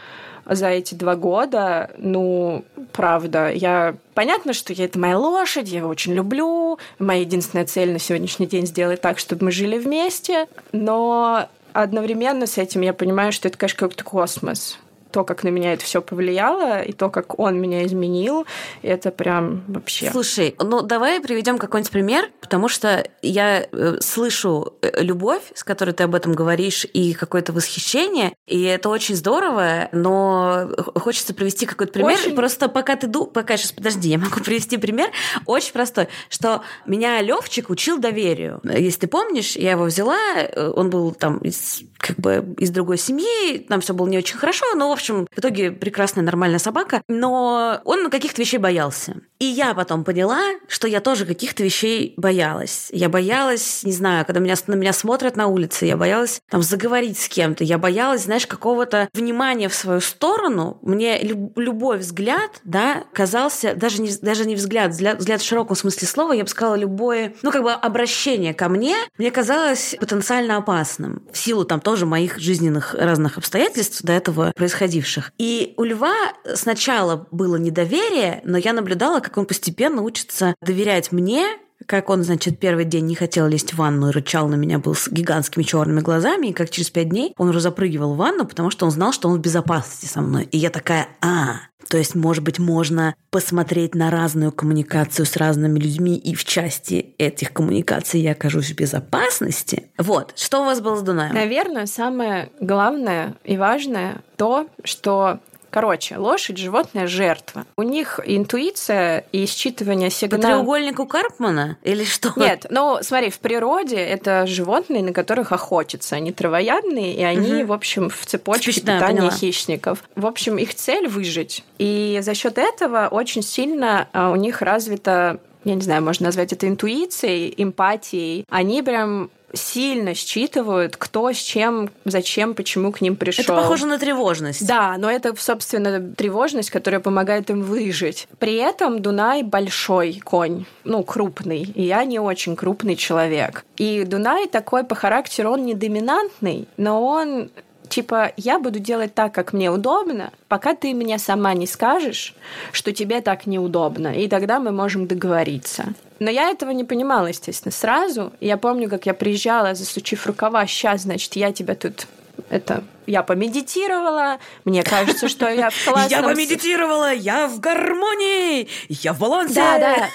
[0.47, 3.97] за эти два года, ну, правда, я...
[4.13, 8.47] Понятно, что я, это моя лошадь, я его очень люблю, моя единственная цель на сегодняшний
[8.47, 13.57] день сделать так, чтобы мы жили вместе, но одновременно с этим я понимаю, что это,
[13.57, 14.79] конечно, какой-то космос
[15.15, 18.47] то, как на меня это все повлияло, и то, как он меня изменил,
[18.83, 20.11] это прям вообще.
[20.11, 25.93] Слушай, ну давай приведем какой-нибудь пример, потому что я э, слышу э, любовь, с которой
[25.93, 31.93] ты об этом говоришь, и какое-то восхищение, и это очень здорово, но хочется привести какой-то
[31.93, 32.19] пример.
[32.19, 32.35] Очень...
[32.35, 33.27] Просто пока ты ду...
[33.27, 35.13] пока сейчас подожди, я могу привести пример
[35.47, 38.61] очень простой, что меня Левчик учил доверию.
[38.65, 42.99] Если ты помнишь, я его взяла, э, он был там из, как бы из другой
[42.99, 46.59] семьи, там все было не очень хорошо, но в общем общем, в итоге прекрасная, нормальная
[46.59, 49.17] собака, но он каких-то вещей боялся.
[49.45, 52.89] И я потом поняла, что я тоже каких-то вещей боялась.
[52.93, 57.19] Я боялась, не знаю, когда меня, на меня смотрят на улице, я боялась там заговорить
[57.19, 60.79] с кем-то, я боялась, знаешь, какого-то внимания в свою сторону.
[60.81, 66.09] Мне любой взгляд, да, казался, даже не, даже не взгляд, взгляд, взгляд в широком смысле
[66.09, 71.23] слова, я бы сказала, любое, ну, как бы обращение ко мне, мне казалось потенциально опасным.
[71.33, 75.33] В силу там тоже моих жизненных разных обстоятельств до этого происходивших.
[75.37, 76.15] И у Льва
[76.55, 81.47] сначала было недоверие, но я наблюдала, как он постепенно учится доверять мне,
[81.87, 84.95] как он, значит, первый день не хотел лезть в ванну и рычал на меня, был
[84.95, 88.71] с гигантскими черными глазами, и как через пять дней он уже запрыгивал в ванну, потому
[88.71, 90.45] что он знал, что он в безопасности со мной.
[90.51, 91.57] И я такая, а,
[91.89, 97.15] то есть, может быть, можно посмотреть на разную коммуникацию с разными людьми, и в части
[97.19, 99.91] этих коммуникаций я окажусь в безопасности.
[99.99, 101.35] Вот, что у вас было с Дунаем?
[101.35, 105.41] Наверное, самое главное и важное то, что
[105.75, 107.67] Короче, лошадь– животное жертва.
[107.77, 110.41] У них интуиция и считывание сигнала...
[110.41, 112.33] По треугольнику Карпмана или что?
[112.37, 116.15] Нет, ну смотри, в природе это животные, на которых охотятся.
[116.15, 117.71] Они травоядные, и они, угу.
[117.71, 118.85] в общем, в цепочке Спич...
[118.85, 120.05] питания да, хищников.
[120.15, 121.65] В общем, их цель– выжить.
[121.79, 126.53] И за счет этого очень сильно а, у них развита я не знаю, можно назвать
[126.53, 128.45] это интуицией, эмпатией.
[128.49, 133.45] Они прям сильно считывают, кто с чем, зачем, почему к ним пришел.
[133.45, 134.67] Это похоже на тревожность.
[134.67, 138.29] Да, но это, собственно, тревожность, которая помогает им выжить.
[138.39, 143.65] При этом Дунай большой конь, ну, крупный, и я не очень крупный человек.
[143.77, 147.51] И Дунай такой по характеру, он не доминантный, но он
[147.95, 152.35] типа, я буду делать так, как мне удобно, пока ты мне сама не скажешь,
[152.73, 155.95] что тебе так неудобно, и тогда мы можем договориться.
[156.19, 158.33] Но я этого не понимала, естественно, сразу.
[158.41, 162.07] Я помню, как я приезжала, засучив рукава, сейчас, значит, я тебя тут
[162.51, 166.11] это я помедитировала, мне кажется, что я в классном...
[166.11, 169.55] Я помедитировала, я в гармонии, я в балансе.
[169.55, 170.09] Да, да,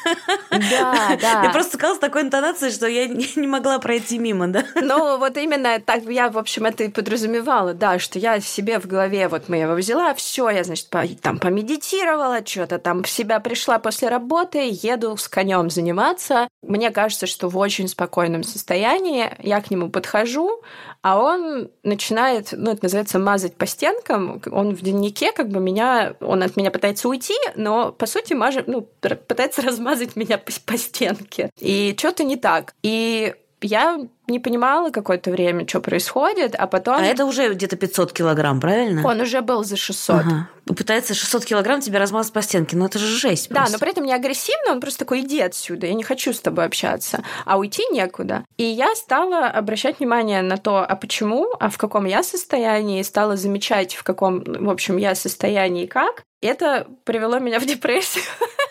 [0.52, 1.44] да, да.
[1.44, 4.64] Я просто сказала с такой интонацией, что я не, могла пройти мимо, да?
[4.76, 8.88] Ну, вот именно так я, в общем, это и подразумевала, да, что я себе в
[8.88, 10.90] голове, вот мы его взяла, все, я, значит,
[11.22, 16.48] там помедитировала, что-то там в себя пришла после работы, еду с конем заниматься.
[16.62, 20.62] Мне кажется, что в очень спокойном состоянии я к нему подхожу,
[21.02, 24.42] а он начинает, ну, это называется мазать по стенкам.
[24.52, 28.68] Он в дневнике как бы меня, он от меня пытается уйти, но по сути мажет,
[28.68, 31.52] ну, пытается размазать меня по, по стенке.
[31.58, 32.74] И что-то не так.
[32.82, 36.96] И я не понимала какое-то время, что происходит, а потом...
[36.98, 39.06] А это уже где-то 500 килограмм, правильно?
[39.06, 40.16] Он уже был за 600.
[40.16, 40.50] Ага.
[40.66, 44.06] Пытается 600 килограмм тебя размазать по стенке, но это же жесть Да, но при этом
[44.06, 47.84] не агрессивно, он просто такой, иди отсюда, я не хочу с тобой общаться, а уйти
[47.92, 48.46] некуда.
[48.58, 53.36] И я стала обращать внимание на то, а почему, а в каком я состоянии, стала
[53.36, 56.24] замечать, в каком, в общем, я состоянии и как.
[56.42, 58.24] Это привело меня в депрессию.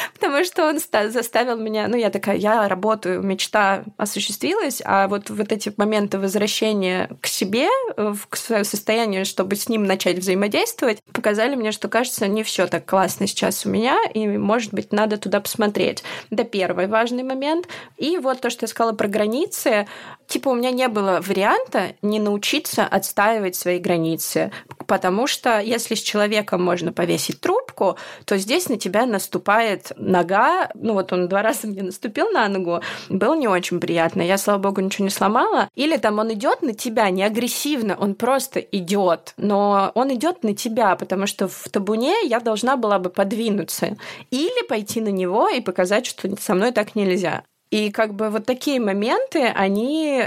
[0.14, 5.52] потому что он заставил меня, ну, я такая, я работаю, мечта осуществилась, а вот вот
[5.52, 11.72] эти моменты возвращения к себе, к своему состоянию, чтобы с ним начать взаимодействовать, показали мне,
[11.72, 16.02] что, кажется, не все так классно сейчас у меня, и, может быть, надо туда посмотреть.
[16.30, 17.68] Это первый важный момент.
[17.96, 19.86] И вот то, что я сказала про границы,
[20.26, 24.52] типа у меня не было варианта не научиться отстаивать свои границы,
[24.86, 30.94] потому что если с человеком можно повесить трубку, то здесь на тебя наступает нога, ну
[30.94, 34.22] вот он два раза мне наступил на ногу, было не очень приятно.
[34.22, 35.68] Я, слава богу, ничего не сломала.
[35.74, 40.54] Или там он идет на тебя не агрессивно, он просто идет, но он идет на
[40.54, 43.96] тебя, потому что в табуне я должна была бы подвинуться
[44.30, 47.44] или пойти на него и показать, что со мной так нельзя.
[47.70, 50.24] И как бы вот такие моменты, они...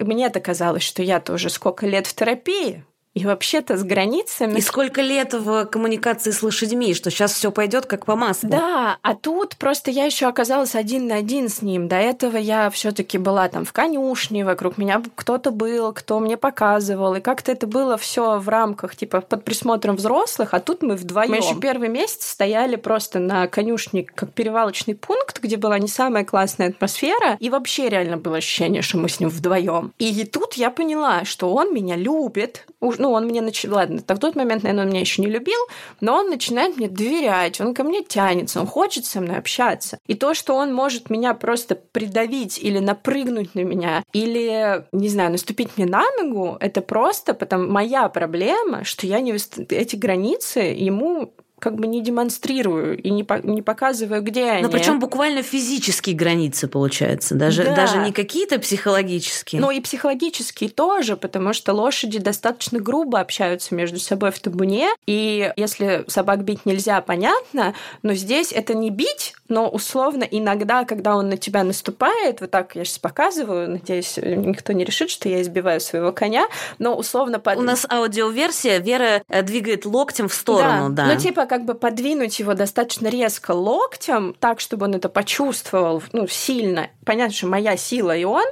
[0.00, 2.84] Мне это казалось, что я тоже сколько лет в терапии,
[3.14, 4.58] и вообще-то с границами...
[4.58, 8.50] И сколько лет в коммуникации с лошадьми, что сейчас все пойдет как по маслу.
[8.50, 11.88] Да, а тут просто я еще оказалась один на один с ним.
[11.88, 17.14] До этого я все-таки была там в конюшне, вокруг меня кто-то был, кто мне показывал.
[17.16, 21.30] И как-то это было все в рамках, типа, под присмотром взрослых, а тут мы вдвоем.
[21.30, 26.24] Мы еще первый месяц стояли просто на конюшне как перевалочный пункт, где была не самая
[26.24, 27.36] классная атмосфера.
[27.40, 29.92] И вообще реально было ощущение, что мы с ним вдвоем.
[29.98, 32.66] И тут я поняла, что он меня любит,
[33.00, 35.58] ну, он мне начал, ладно, в тот момент, наверное, он меня еще не любил,
[36.00, 39.98] но он начинает мне доверять, он ко мне тянется, он хочет со мной общаться.
[40.06, 45.32] И то, что он может меня просто придавить или напрыгнуть на меня, или, не знаю,
[45.32, 51.32] наступить мне на ногу, это просто потому моя проблема, что я не эти границы ему
[51.60, 54.62] как бы не демонстрирую и не, по, не показываю, где они.
[54.62, 57.76] Но причем буквально физические границы, получается, даже, да.
[57.76, 59.60] даже не какие-то психологические.
[59.60, 65.52] Ну и психологические тоже, потому что лошади достаточно грубо общаются между собой в табуне, и
[65.56, 71.28] если собак бить нельзя, понятно, но здесь это не бить, но условно иногда, когда он
[71.28, 75.80] на тебя наступает, вот так я сейчас показываю, надеюсь, никто не решит, что я избиваю
[75.80, 76.46] своего коня,
[76.78, 77.38] но условно...
[77.38, 77.58] Под...
[77.58, 81.06] У нас аудиоверсия, Вера э, двигает локтем в сторону, да.
[81.06, 81.14] да.
[81.14, 86.28] Ну, типа как бы подвинуть его достаточно резко локтем, так, чтобы он это почувствовал, ну,
[86.28, 86.90] сильно.
[87.04, 88.44] Понятно, что моя сила и он.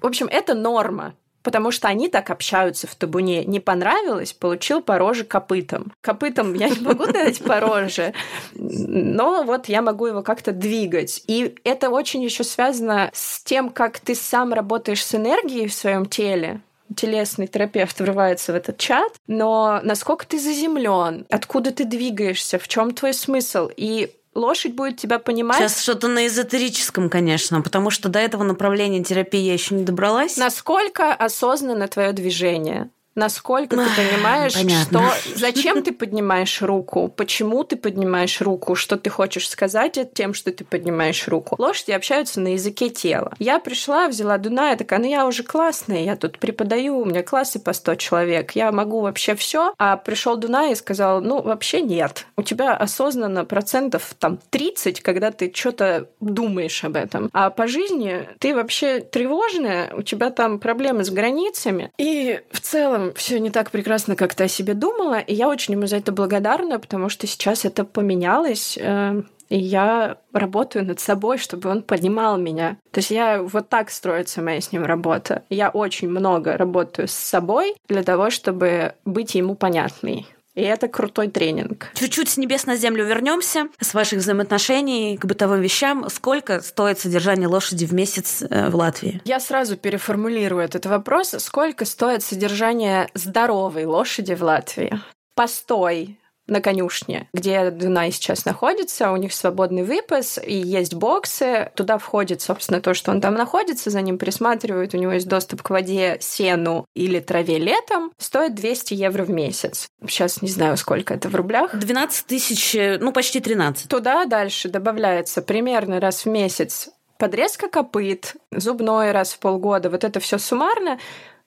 [0.00, 1.14] В общем, это норма.
[1.42, 3.44] потому что они так общаются в табуне.
[3.44, 5.92] Не понравилось, получил по роже копытом.
[6.00, 8.14] Копытом я не могу дать по роже,
[8.54, 11.22] но вот я могу его как-то двигать.
[11.26, 16.06] И это очень еще связано с тем, как ты сам работаешь с энергией в своем
[16.06, 16.60] теле
[16.94, 22.92] телесный терапевт врывается в этот чат, но насколько ты заземлен, откуда ты двигаешься, в чем
[22.92, 23.70] твой смысл.
[23.76, 25.58] И лошадь будет тебя понимать.
[25.58, 30.36] Сейчас что-то на эзотерическом, конечно, потому что до этого направления терапии я еще не добралась.
[30.36, 32.90] Насколько осознанно твое движение?
[33.14, 35.10] Насколько ты понимаешь, Понятно.
[35.10, 40.52] что зачем ты поднимаешь руку, почему ты поднимаешь руку, что ты хочешь сказать тем, что
[40.52, 41.56] ты поднимаешь руку.
[41.58, 43.32] Лошади общаются на языке тела.
[43.38, 47.58] Я пришла, взяла Дуная, такая, ну я уже классная, я тут преподаю, у меня классы
[47.58, 49.74] по 100 человек, я могу вообще все.
[49.78, 52.26] А пришел Дунай и сказал, ну вообще нет.
[52.36, 57.30] У тебя осознанно процентов там 30, когда ты что-то думаешь об этом.
[57.32, 61.92] А по жизни ты вообще тревожная, у тебя там проблемы с границами.
[61.98, 65.18] И в целом все не так прекрасно, как ты о себе думала.
[65.18, 68.78] И я очень ему за это благодарна, потому что сейчас это поменялось.
[68.80, 72.76] Э, и я работаю над собой, чтобы он понимал меня.
[72.90, 75.42] То есть я вот так строится моя с ним работа.
[75.50, 80.26] Я очень много работаю с собой для того, чтобы быть ему понятной.
[80.54, 81.90] И это крутой тренинг.
[81.94, 83.68] Чуть-чуть с небес на землю вернемся.
[83.80, 86.08] С ваших взаимоотношений к бытовым вещам.
[86.08, 89.20] Сколько стоит содержание лошади в месяц э, в Латвии?
[89.24, 91.34] Я сразу переформулирую этот вопрос.
[91.38, 95.00] Сколько стоит содержание здоровой лошади в Латвии?
[95.34, 101.98] Постой на конюшне, где Дунай сейчас находится, у них свободный выпас, и есть боксы, туда
[101.98, 105.70] входит, собственно, то, что он там находится, за ним присматривают, у него есть доступ к
[105.70, 109.88] воде, сену или траве летом, стоит 200 евро в месяц.
[110.06, 111.74] Сейчас не знаю, сколько это в рублях.
[111.74, 113.88] 12 тысяч, ну, почти 13.
[113.88, 120.20] Туда дальше добавляется примерно раз в месяц подрезка копыт, зубной раз в полгода, вот это
[120.20, 120.98] все суммарно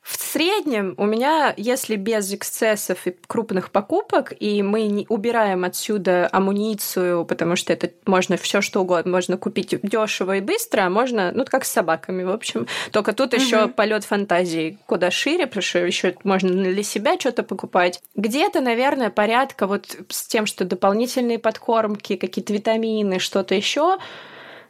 [0.07, 6.29] в среднем у меня, если без эксцессов и крупных покупок, и мы не убираем отсюда
[6.31, 11.33] амуницию, потому что это можно все что угодно, можно купить дешево и быстро, а можно,
[11.33, 12.67] ну, как с собаками, в общем.
[12.93, 13.41] Только тут угу.
[13.41, 18.01] еще полет фантазии куда шире, потому что еще можно для себя что-то покупать.
[18.15, 23.97] Где-то, наверное, порядка вот с тем, что дополнительные подкормки, какие-то витамины, что-то еще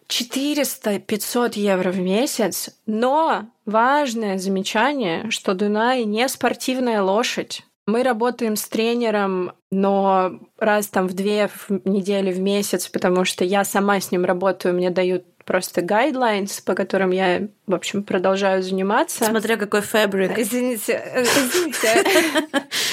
[0.10, 7.64] 400-500 евро в месяц, но важное замечание, что Дунай не спортивная лошадь.
[7.86, 11.50] Мы работаем с тренером, но раз там в две
[11.86, 16.76] недели в месяц, потому что я сама с ним работаю, мне дают просто guidelines, по
[16.76, 19.26] которым я, в общем, продолжаю заниматься.
[19.26, 20.38] Смотря какой фабрик.
[20.38, 22.04] Извините, э, извините.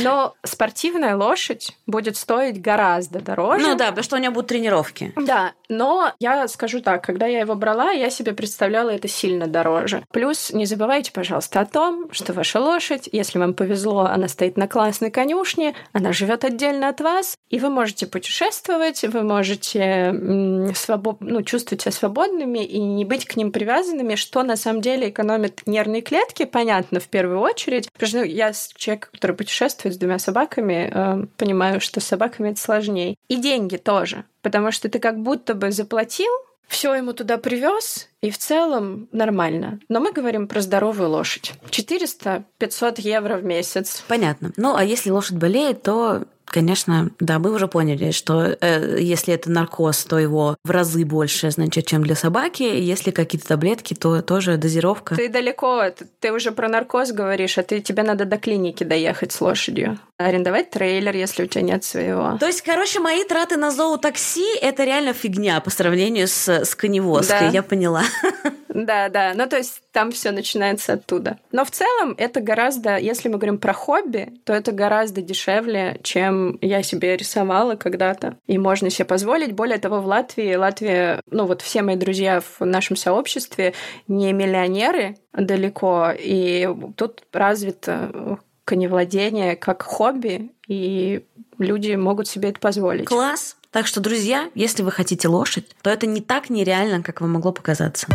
[0.01, 3.67] Но спортивная лошадь будет стоить гораздо дороже.
[3.67, 5.13] Ну да, потому что у нее будут тренировки.
[5.17, 10.05] Да, но я скажу так, когда я его брала, я себе представляла это сильно дороже.
[10.13, 14.69] Плюс не забывайте, пожалуйста, о том, что ваша лошадь, если вам повезло, она стоит на
[14.69, 21.17] классной конюшне, она живет отдельно от вас, и вы можете путешествовать, вы можете свобод...
[21.21, 25.09] ну, чувствовать себя свободно, сильными и не быть к ним привязанными, что на самом деле
[25.09, 27.91] экономит нервные клетки, понятно, в первую очередь.
[27.93, 32.51] Потому что ну, я человек, который путешествует с двумя собаками, э, понимаю, что с собаками
[32.51, 33.17] это сложнее.
[33.29, 34.25] И деньги тоже.
[34.43, 36.31] Потому что ты как будто бы заплатил,
[36.69, 39.81] все ему туда привез, и в целом нормально.
[39.89, 41.53] Но мы говорим про здоровую лошадь.
[41.71, 44.03] 400-500 евро в месяц.
[44.09, 44.53] Понятно.
[44.57, 49.51] Ну, а если лошадь болеет, то Конечно, да, мы уже поняли, что э, если это
[49.51, 52.63] наркоз, то его в разы больше, значит, чем для собаки.
[52.63, 55.17] Если какие-то таблетки, то тоже дозировка.
[55.17, 55.85] Ты далеко,
[56.21, 59.99] ты уже про наркоз говоришь, а ты тебе надо до клиники доехать с лошадью.
[60.17, 62.39] Арендовать трейлер, если у тебя нет своего.
[62.39, 67.41] То есть, короче, мои траты на зоотакси— это реально фигня по сравнению с, с коневозкой,
[67.41, 67.49] да.
[67.49, 68.03] я поняла.
[68.75, 69.33] Да, да.
[69.37, 71.39] Ну, то есть там все начинается оттуда.
[71.53, 76.59] Но в целом это гораздо, если мы говорим про хобби, то это гораздо дешевле, чем
[76.61, 78.37] я себе рисовала когда-то.
[78.49, 79.53] И можно себе позволить.
[79.53, 83.75] Более того, в Латвии, Латвия, ну вот все мои друзья в нашем сообществе
[84.09, 91.25] не миллионеры далеко, и тут развито коневладение как хобби, и
[91.59, 93.07] люди могут себе это позволить.
[93.07, 93.57] Класс!
[93.71, 97.53] Так что, друзья, если вы хотите лошадь, то это не так нереально, как вам могло
[97.53, 98.07] показаться.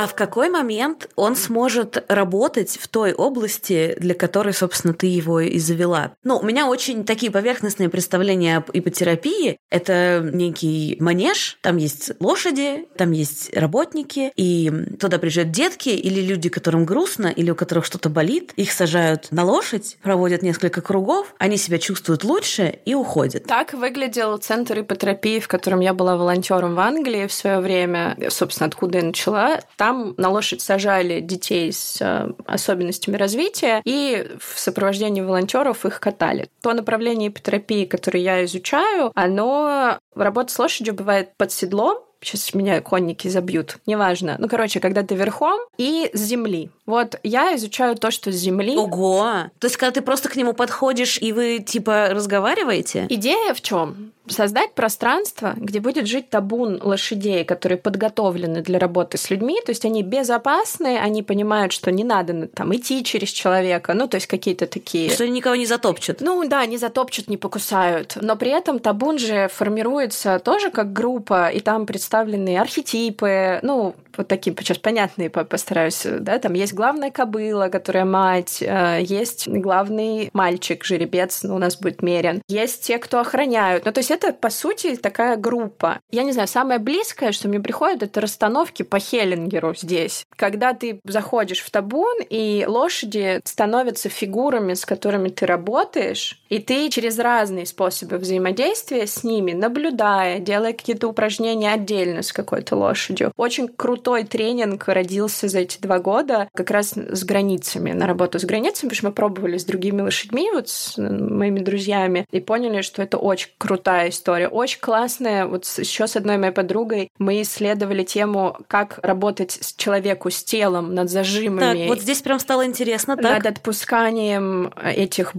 [0.00, 5.40] А в какой момент он сможет работать в той области, для которой, собственно, ты его
[5.40, 6.12] и завела?
[6.24, 9.58] Ну, у меня очень такие поверхностные представления об ипотерапии.
[9.68, 16.48] Это некий манеж, там есть лошади, там есть работники, и туда приезжают детки или люди,
[16.48, 18.54] которым грустно, или у которых что-то болит.
[18.56, 23.44] Их сажают на лошадь, проводят несколько кругов, они себя чувствуют лучше и уходят.
[23.44, 28.68] Так выглядел центр ипотерапии, в котором я была волонтером в Англии в свое время, собственно,
[28.68, 29.60] откуда я начала.
[29.76, 35.98] Там там на лошадь сажали детей с э, особенностями развития и в сопровождении волонтеров их
[35.98, 36.48] катали.
[36.62, 42.80] То направление ипотерапии, которое я изучаю, оно работа с лошадью бывает под седлом, сейчас меня
[42.80, 44.36] конники забьют, неважно.
[44.38, 46.70] Ну, короче, когда ты верхом и с земли.
[46.90, 48.76] Вот я изучаю то, что с земли.
[48.76, 49.50] Ого!
[49.60, 53.06] То есть, когда ты просто к нему подходишь и вы типа разговариваете?
[53.08, 54.12] Идея в чем?
[54.26, 59.84] Создать пространство, где будет жить табун лошадей, которые подготовлены для работы с людьми, то есть
[59.84, 64.66] они безопасные, они понимают, что не надо там идти через человека, ну, то есть какие-то
[64.66, 65.10] такие...
[65.10, 66.20] Что они никого не затопчут.
[66.20, 68.18] Ну, да, не затопчут, не покусают.
[68.20, 74.28] Но при этом табун же формируется тоже как группа, и там представлены архетипы, ну, вот
[74.28, 80.84] такие сейчас понятные постараюсь, да, там есть главная кобыла, которая мать, э, есть главный мальчик,
[80.84, 83.86] жеребец, ну, у нас будет мерен, есть те, кто охраняют.
[83.86, 86.00] Ну, то есть это, по сути, такая группа.
[86.10, 90.24] Я не знаю, самое близкое, что мне приходит, это расстановки по Хеллингеру здесь.
[90.36, 96.90] Когда ты заходишь в табун, и лошади становятся фигурами, с которыми ты работаешь, и ты
[96.90, 103.32] через разные способы взаимодействия с ними, наблюдая, делая какие-то упражнения отдельно с какой-то лошадью.
[103.36, 108.44] Очень крутой тренинг родился за эти два года как раз с границами, на работу с
[108.44, 113.02] границами, потому что мы пробовали с другими лошадьми, вот с моими друзьями, и поняли, что
[113.02, 115.46] это очень крутая история, очень классная.
[115.46, 120.94] Вот еще с одной моей подругой мы исследовали тему, как работать с человеку с телом
[120.94, 121.78] над зажимами.
[121.78, 123.16] Так, вот здесь прям стало интересно.
[123.16, 123.44] Так?
[123.44, 125.32] Над отпусканием этих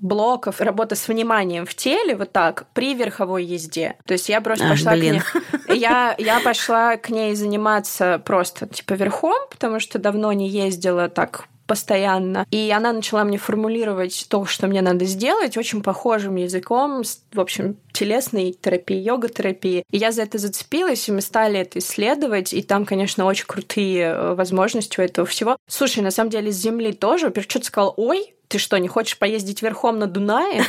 [0.00, 3.96] блоков, работа с вниманием в теле, вот так, при верховой езде.
[4.06, 5.20] То есть я просто а, пошла блин.
[5.20, 5.34] к
[5.68, 5.78] ней...
[5.78, 11.48] Я, я пошла к ней заниматься просто, типа, верхом, потому что давно не ездила так
[11.68, 12.46] постоянно.
[12.50, 17.76] И она начала мне формулировать то, что мне надо сделать, очень похожим языком, в общем,
[17.92, 19.84] телесной терапии, йога-терапии.
[19.90, 24.04] И я за это зацепилась, и мы стали это исследовать, и там, конечно, очень крутые
[24.04, 25.58] э, возможности у этого всего.
[25.68, 29.62] Слушай, на самом деле, с Земли тоже, что-то сказал, ой, ты что, не хочешь поездить
[29.62, 30.64] верхом на Дунае?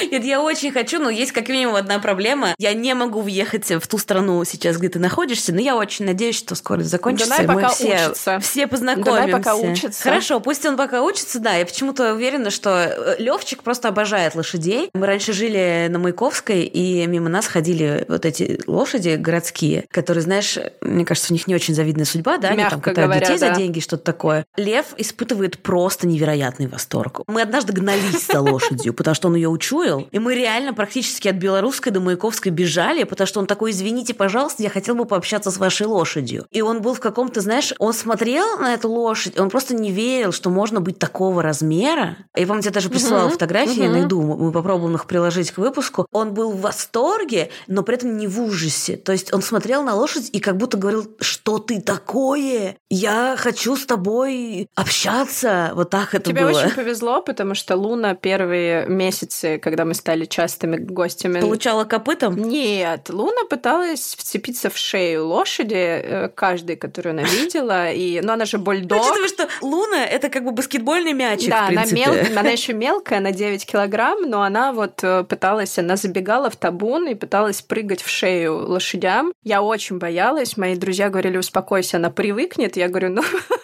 [0.10, 2.54] Нет, я очень хочу, но есть как минимум одна проблема.
[2.58, 6.36] Я не могу въехать в ту страну сейчас, где ты находишься, но я очень надеюсь,
[6.36, 7.42] что скоро закончится.
[7.42, 8.38] Дунай пока все, учится.
[8.40, 9.10] Все познакомимся.
[9.10, 10.02] Дунай пока учится.
[10.02, 11.54] Хорошо, пусть он пока учится, да.
[11.54, 14.90] Я почему-то уверена, что э, Левчик просто обожает лошадей.
[14.92, 20.58] Мы раньше жили на Маяковской, и мимо нас ходили вот эти лошади городские, которые, знаешь,
[20.82, 22.50] мне кажется, у них не очень завидная судьба, да?
[22.50, 23.54] Мягко Они там катают говоря, детей да.
[23.54, 24.44] за деньги, что-то такое.
[24.56, 27.20] Лев испытывает просто невероятно невероятный восторг.
[27.26, 31.36] Мы однажды гнались за лошадью, потому что он ее учуял, и мы реально практически от
[31.36, 35.58] Белорусской до Маяковской бежали, потому что он такой, извините, пожалуйста, я хотел бы пообщаться с
[35.58, 36.46] вашей лошадью.
[36.50, 40.32] И он был в каком-то, знаешь, он смотрел на эту лошадь, он просто не верил,
[40.32, 42.16] что можно быть такого размера.
[42.34, 43.92] Я помню, я даже присылала угу, фотографии, угу.
[43.92, 46.06] найду, мы попробуем их приложить к выпуску.
[46.12, 48.96] Он был в восторге, но при этом не в ужасе.
[48.96, 52.76] То есть он смотрел на лошадь и как будто говорил, что ты такое?
[52.90, 55.72] Я хочу с тобой общаться.
[55.74, 56.47] Вот так это Тебе было.
[56.50, 61.40] Очень повезло, потому что Луна первые месяцы, когда мы стали частыми гостями...
[61.40, 62.36] Получала копытом?
[62.36, 68.20] Нет, Луна пыталась вцепиться в шею лошади, э, каждой, которую она видела, и...
[68.20, 69.00] но она же бульдог.
[69.00, 72.14] Учитывая, что Луна— это как бы баскетбольный мячик, Да, она, мел...
[72.38, 77.08] она еще мелкая, на 9 килограмм, но она вот э, пыталась, она забегала в табун
[77.08, 79.32] и пыталась прыгать в шею лошадям.
[79.42, 82.76] Я очень боялась, мои друзья говорили, успокойся, она привыкнет.
[82.76, 83.22] Я говорю, ну,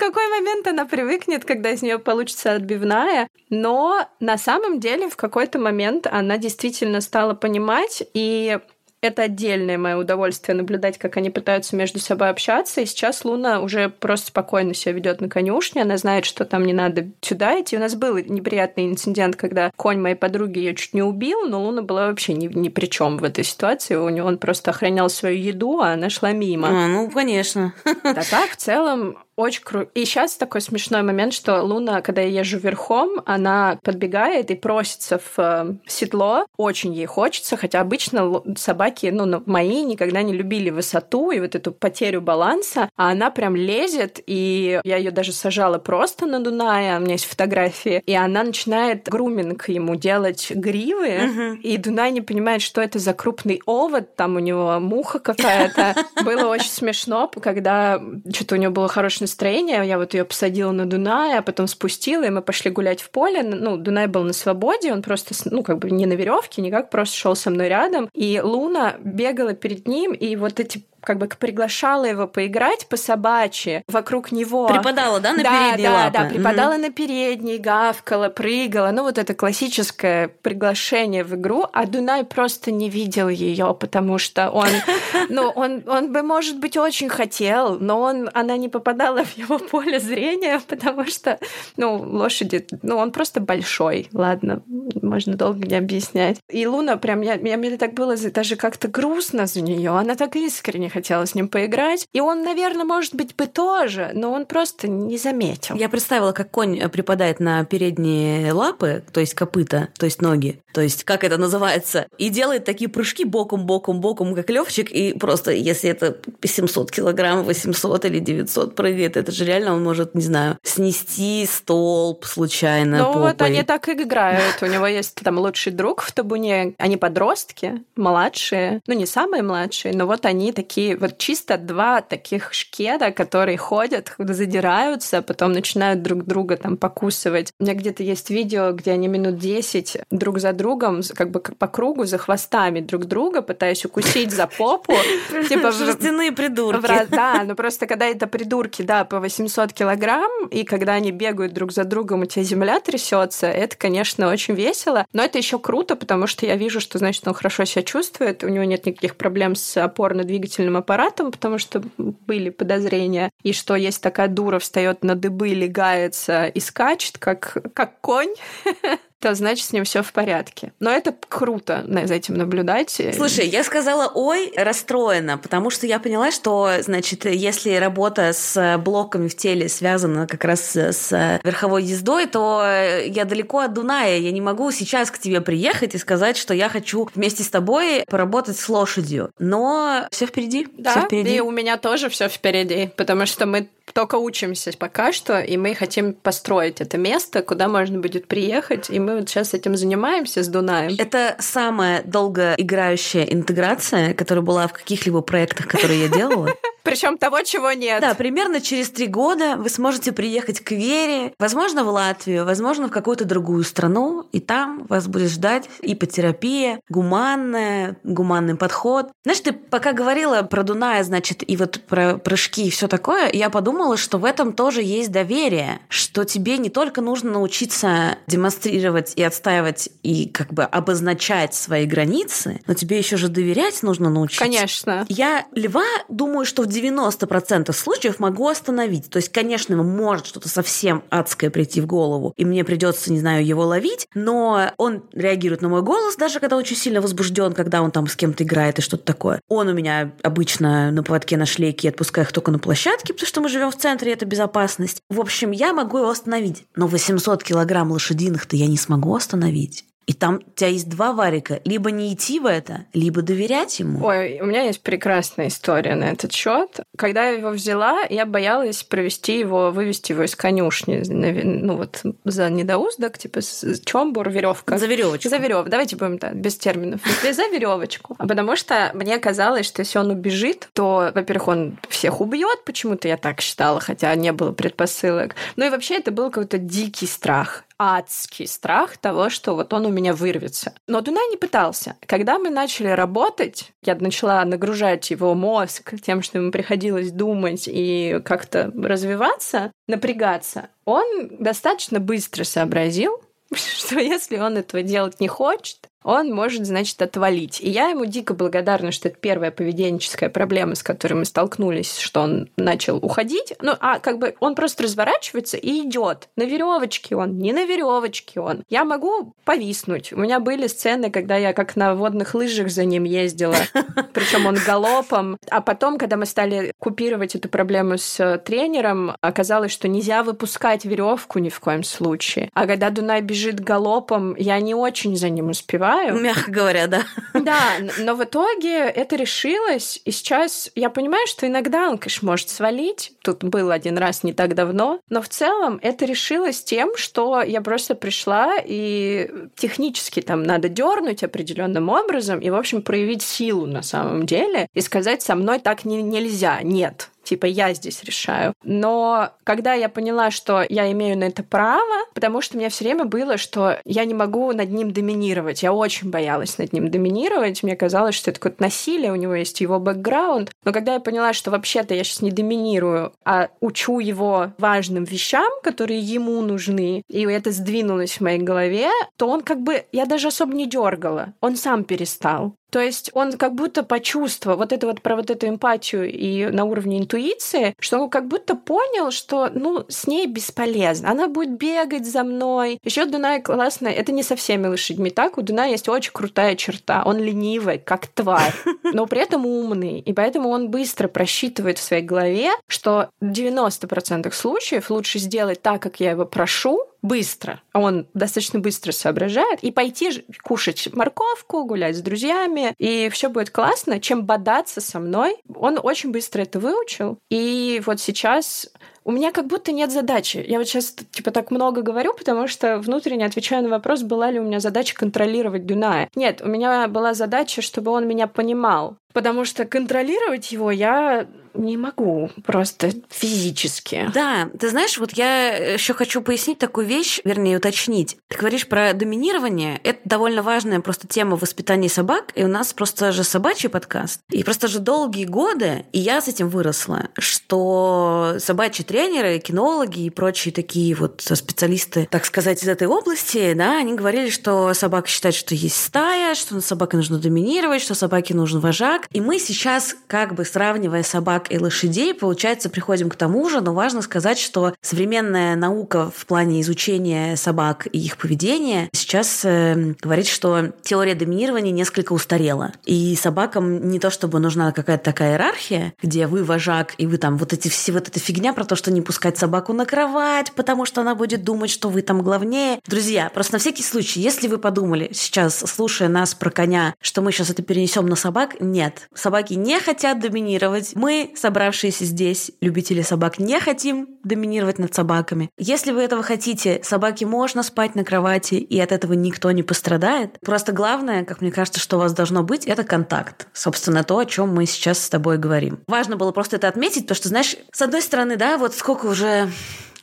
[0.00, 3.28] какой момент она привыкнет, когда из нее получится отбивная.
[3.50, 8.58] Но на самом деле в какой-то момент она действительно стала понимать, и
[9.02, 12.80] это отдельное мое удовольствие наблюдать, как они пытаются между собой общаться.
[12.80, 15.82] И сейчас Луна уже просто спокойно себя ведет на конюшне.
[15.82, 17.76] Она знает, что там не надо сюда идти.
[17.76, 21.82] У нас был неприятный инцидент, когда конь моей подруги ее чуть не убил, но Луна
[21.82, 23.94] была вообще ни, ни при чем в этой ситуации.
[23.94, 26.68] У него он просто охранял свою еду, а она шла мимо.
[26.68, 27.72] А, ну, конечно.
[27.84, 29.90] А так, в целом, очень круто.
[29.94, 35.18] И сейчас такой смешной момент, что Луна, когда я езжу верхом, она подбегает и просится
[35.18, 36.46] в э, седло.
[36.56, 41.72] Очень ей хочется, хотя обычно собаки, ну, мои никогда не любили высоту и вот эту
[41.72, 47.00] потерю баланса, а она прям лезет, и я ее даже сажала просто на Дунае, у
[47.00, 51.54] меня есть фотографии, и она начинает груминг ему делать гривы, Мгм.
[51.62, 55.94] и Дунай не понимает, что это за крупный овод, там у него муха какая-то.
[56.24, 58.00] Было очень смешно, когда
[58.32, 62.24] что-то у него было хорошее настроение, я вот ее посадила на Дунай, а потом спустила,
[62.24, 63.42] и мы пошли гулять в поле.
[63.42, 67.16] Ну, Дунай был на свободе, он просто, ну, как бы не на веревке, никак, просто
[67.16, 68.10] шел со мной рядом.
[68.12, 73.82] И Луна бегала перед ним, и вот эти как бы приглашала его поиграть по собачьи
[73.88, 74.68] вокруг него.
[74.68, 76.12] Припадала, да, на да, передние да, лапы?
[76.12, 76.80] Да, припадала mm-hmm.
[76.80, 78.90] на передние, гавкала, прыгала.
[78.90, 84.50] Ну, вот это классическое приглашение в игру, а Дунай просто не видел ее, потому что
[84.50, 84.68] он,
[85.28, 89.58] ну, он, он бы, может быть, очень хотел, но он, она не попадала в его
[89.58, 91.38] поле зрения, потому что,
[91.76, 94.62] ну, лошади, ну, он просто большой, ладно,
[95.00, 96.38] можно долго не объяснять.
[96.48, 99.90] И Луна прям, я, я, мне так было даже как-то грустно за нее.
[99.90, 102.06] Она так искренне хотела с ним поиграть.
[102.12, 105.76] И он, наверное, может быть, бы тоже, но он просто не заметил.
[105.76, 110.60] Я представила, как конь э, припадает на передние лапы, то есть копыта, то есть ноги,
[110.72, 115.14] то есть как это называется, и делает такие прыжки боком, боком, боком, как левчик, и
[115.14, 120.22] просто если это 700 килограмм, 800 или 900 прыгает, это же реально он может, не
[120.22, 124.62] знаю, снести столб случайно Ну вот они так и играют.
[124.62, 126.74] У него есть там лучший друг в табуне.
[126.78, 128.80] Они подростки, младшие.
[128.86, 134.14] Ну, не самые младшие, но вот они такие, вот чисто два таких шкеда, которые ходят,
[134.18, 137.52] задираются, а потом начинают друг друга там покусывать.
[137.58, 141.66] У меня где-то есть видео, где они минут 10 друг за другом, как бы по
[141.66, 144.94] кругу, за хвостами друг друга, пытаясь укусить за попу.
[145.48, 147.06] Типа шерстяные придурки.
[147.10, 151.72] Да, но просто когда это придурки, да, по 800 килограмм, и когда они бегают друг
[151.72, 155.06] за другом, у тебя земля трясется, это, конечно, очень весело.
[155.12, 158.48] Но это еще круто, потому что я вижу, что, значит, он хорошо себя чувствует, у
[158.48, 164.28] него нет никаких проблем с опорно-двигательным аппаратом, потому что были подозрения, и что есть такая
[164.28, 168.34] дура, встает на дыбы, легается и скачет, как, как конь.
[169.20, 170.72] то значит с ним все в порядке.
[170.80, 173.00] Но это круто за этим наблюдать.
[173.14, 179.28] Слушай, я сказала «ой» расстроена, потому что я поняла, что, значит, если работа с блоками
[179.28, 182.64] в теле связана как раз с верховой ездой, то
[183.04, 184.18] я далеко от Дуная.
[184.18, 188.04] Я не могу сейчас к тебе приехать и сказать, что я хочу вместе с тобой
[188.08, 189.30] поработать с лошадью.
[189.38, 190.66] Но все впереди.
[190.78, 191.36] Да, всё впереди.
[191.36, 195.74] и у меня тоже все впереди, потому что мы только учимся пока что, и мы
[195.74, 200.48] хотим построить это место, куда можно будет приехать, и мы вот сейчас этим занимаемся с
[200.48, 200.94] Дунаем.
[200.98, 206.48] Это самая долгоиграющая интеграция, которая была в каких-либо проектах, которые я делала.
[206.82, 208.00] Причем того, чего нет.
[208.00, 212.90] Да, примерно через три года вы сможете приехать к Вере, возможно, в Латвию, возможно, в
[212.90, 219.08] какую-то другую страну, и там вас будет ждать ипотерапия, гуманная, гуманный подход.
[219.24, 223.50] Знаешь, ты пока говорила про Дуная, значит, и вот про прыжки и все такое, я
[223.50, 229.22] подумала, что в этом тоже есть доверие, что тебе не только нужно научиться демонстрировать и
[229.22, 234.44] отстаивать и как бы обозначать свои границы, но тебе еще же доверять нужно научиться.
[234.44, 235.04] Конечно.
[235.08, 239.10] Я льва думаю, что в 90% случаев могу остановить.
[239.10, 243.44] То есть, конечно, может что-то совсем адское прийти в голову, и мне придется, не знаю,
[243.44, 247.90] его ловить, но он реагирует на мой голос, даже когда очень сильно возбужден, когда он
[247.90, 249.40] там с кем-то играет и что-то такое.
[249.48, 253.26] Он у меня обычно на поводке на шлейке, я отпускаю их только на площадке, потому
[253.26, 255.02] что мы живем в центре, и это безопасность.
[255.10, 259.84] В общем, я могу его остановить, но 800 килограмм лошадиных-то я не смогу остановить.
[260.10, 261.60] И там у тебя есть два варика.
[261.64, 264.04] Либо не идти в это, либо доверять ему.
[264.04, 266.80] Ой, у меня есть прекрасная история на этот счет.
[266.96, 271.04] Когда я его взяла, я боялась провести его, вывести его из конюшни.
[271.06, 273.38] Ну вот за недоуздок, типа
[273.84, 274.78] чомбур, веревка.
[274.78, 275.28] За веревочку.
[275.28, 275.70] За веревку.
[275.70, 277.02] Давайте будем так, без терминов.
[277.22, 278.16] За веревочку.
[278.18, 282.64] А потому что мне казалось, что если он убежит, то, во-первых, он всех убьет.
[282.64, 285.36] Почему-то я так считала, хотя не было предпосылок.
[285.54, 289.88] Ну и вообще это был какой-то дикий страх адский страх того, что вот он у
[289.88, 290.74] меня вырвется.
[290.86, 291.96] Но Дунай не пытался.
[292.04, 298.20] Когда мы начали работать, я начала нагружать его мозг тем, что ему приходилось думать и
[298.22, 303.22] как-то развиваться, напрягаться, он достаточно быстро сообразил,
[303.54, 307.60] что если он этого делать не хочет, он может, значит, отвалить.
[307.60, 312.22] И я ему дико благодарна, что это первая поведенческая проблема, с которой мы столкнулись, что
[312.22, 313.54] он начал уходить.
[313.60, 316.28] Ну, а как бы он просто разворачивается и идет.
[316.36, 318.62] На веревочке он, не на веревочке он.
[318.68, 320.12] Я могу повиснуть.
[320.12, 323.56] У меня были сцены, когда я как на водных лыжах за ним ездила,
[324.14, 325.36] причем он галопом.
[325.50, 331.38] А потом, когда мы стали купировать эту проблему с тренером, оказалось, что нельзя выпускать веревку
[331.38, 332.48] ни в коем случае.
[332.54, 336.20] А когда Дунай бежит галопом, я не очень за ним успеваю переживаю.
[336.20, 337.04] Мягко говоря, да.
[337.34, 342.48] Да, но в итоге это решилось, и сейчас я понимаю, что иногда он, конечно, может
[342.48, 343.12] свалить.
[343.22, 347.60] Тут был один раз не так давно, но в целом это решилось тем, что я
[347.60, 353.82] просто пришла и технически там надо дернуть определенным образом и, в общем, проявить силу на
[353.82, 358.52] самом деле и сказать, со мной так не, нельзя, нет типа я здесь решаю.
[358.62, 362.84] Но когда я поняла, что я имею на это право, потому что у меня все
[362.84, 365.62] время было, что я не могу над ним доминировать.
[365.62, 367.62] Я очень боялась над ним доминировать.
[367.62, 370.50] Мне казалось, что это какое-то насилие, у него есть его бэкграунд.
[370.64, 375.50] Но когда я поняла, что вообще-то я сейчас не доминирую, а учу его важным вещам,
[375.62, 379.84] которые ему нужны, и это сдвинулось в моей голове, то он как бы...
[379.92, 381.34] Я даже особо не дергала.
[381.40, 382.54] Он сам перестал.
[382.70, 386.64] То есть он как будто почувствовал вот это вот про вот эту эмпатию и на
[386.64, 391.10] уровне интуиции, что он как будто понял, что ну с ней бесполезно.
[391.10, 392.78] Она будет бегать за мной.
[392.84, 393.92] Еще Дунай классная.
[393.92, 395.38] Это не со всеми лошадьми так.
[395.38, 397.02] У Дуная есть очень крутая черта.
[397.04, 398.54] Он ленивый, как тварь,
[398.84, 400.00] но при этом умный.
[400.00, 405.82] И поэтому он быстро просчитывает в своей голове, что в 90% случаев лучше сделать так,
[405.82, 407.62] как я его прошу, быстро.
[407.72, 409.60] Он достаточно быстро соображает.
[409.62, 415.36] И пойти кушать морковку, гулять с друзьями, и все будет классно, чем бодаться со мной.
[415.54, 417.18] Он очень быстро это выучил.
[417.30, 418.70] И вот сейчас
[419.04, 420.44] у меня как будто нет задачи.
[420.46, 424.40] Я вот сейчас типа так много говорю, потому что внутренне отвечаю на вопрос, была ли
[424.40, 426.08] у меня задача контролировать Дуная.
[426.14, 428.96] Нет, у меня была задача, чтобы он меня понимал.
[429.12, 434.08] Потому что контролировать его я не могу просто физически.
[434.14, 438.18] Да, ты знаешь, вот я еще хочу пояснить такую вещь, вернее, уточнить.
[438.28, 439.80] Ты говоришь про доминирование.
[439.82, 444.20] Это довольно важная просто тема воспитания собак, и у нас просто же собачий подкаст.
[444.30, 450.10] И просто же долгие годы, и я с этим выросла, что собачьи тренеры, кинологи и
[450.10, 455.36] прочие такие вот специалисты, так сказать, из этой области, да, они говорили, что собака считает,
[455.36, 459.06] что есть стая, что на собаке нужно доминировать, что собаке нужен вожак.
[459.12, 463.74] И мы сейчас, как бы сравнивая собак и лошадей, получается, приходим к тому же, но
[463.74, 470.26] важно сказать, что современная наука в плане изучения собак и их поведения сейчас э, говорит,
[470.26, 472.72] что теория доминирования несколько устарела.
[472.86, 477.36] И собакам не то чтобы нужна какая-то такая иерархия, где вы вожак, и вы там
[477.36, 480.86] вот эти все вот эта фигня про то, что не пускать собаку на кровать, потому
[480.86, 482.80] что она будет думать, что вы там главнее.
[482.86, 487.30] Друзья, просто на всякий случай, если вы подумали сейчас, слушая нас про коня, что мы
[487.30, 490.92] сейчас это перенесем на собак, нет собаки не хотят доминировать.
[490.94, 495.50] Мы, собравшиеся здесь, любители собак, не хотим доминировать над собаками.
[495.58, 500.38] Если вы этого хотите, собаке можно спать на кровати, и от этого никто не пострадает.
[500.40, 503.48] Просто главное, как мне кажется, что у вас должно быть, это контакт.
[503.52, 505.80] Собственно, то, о чем мы сейчас с тобой говорим.
[505.86, 509.50] Важно было просто это отметить, потому что, знаешь, с одной стороны, да, вот сколько уже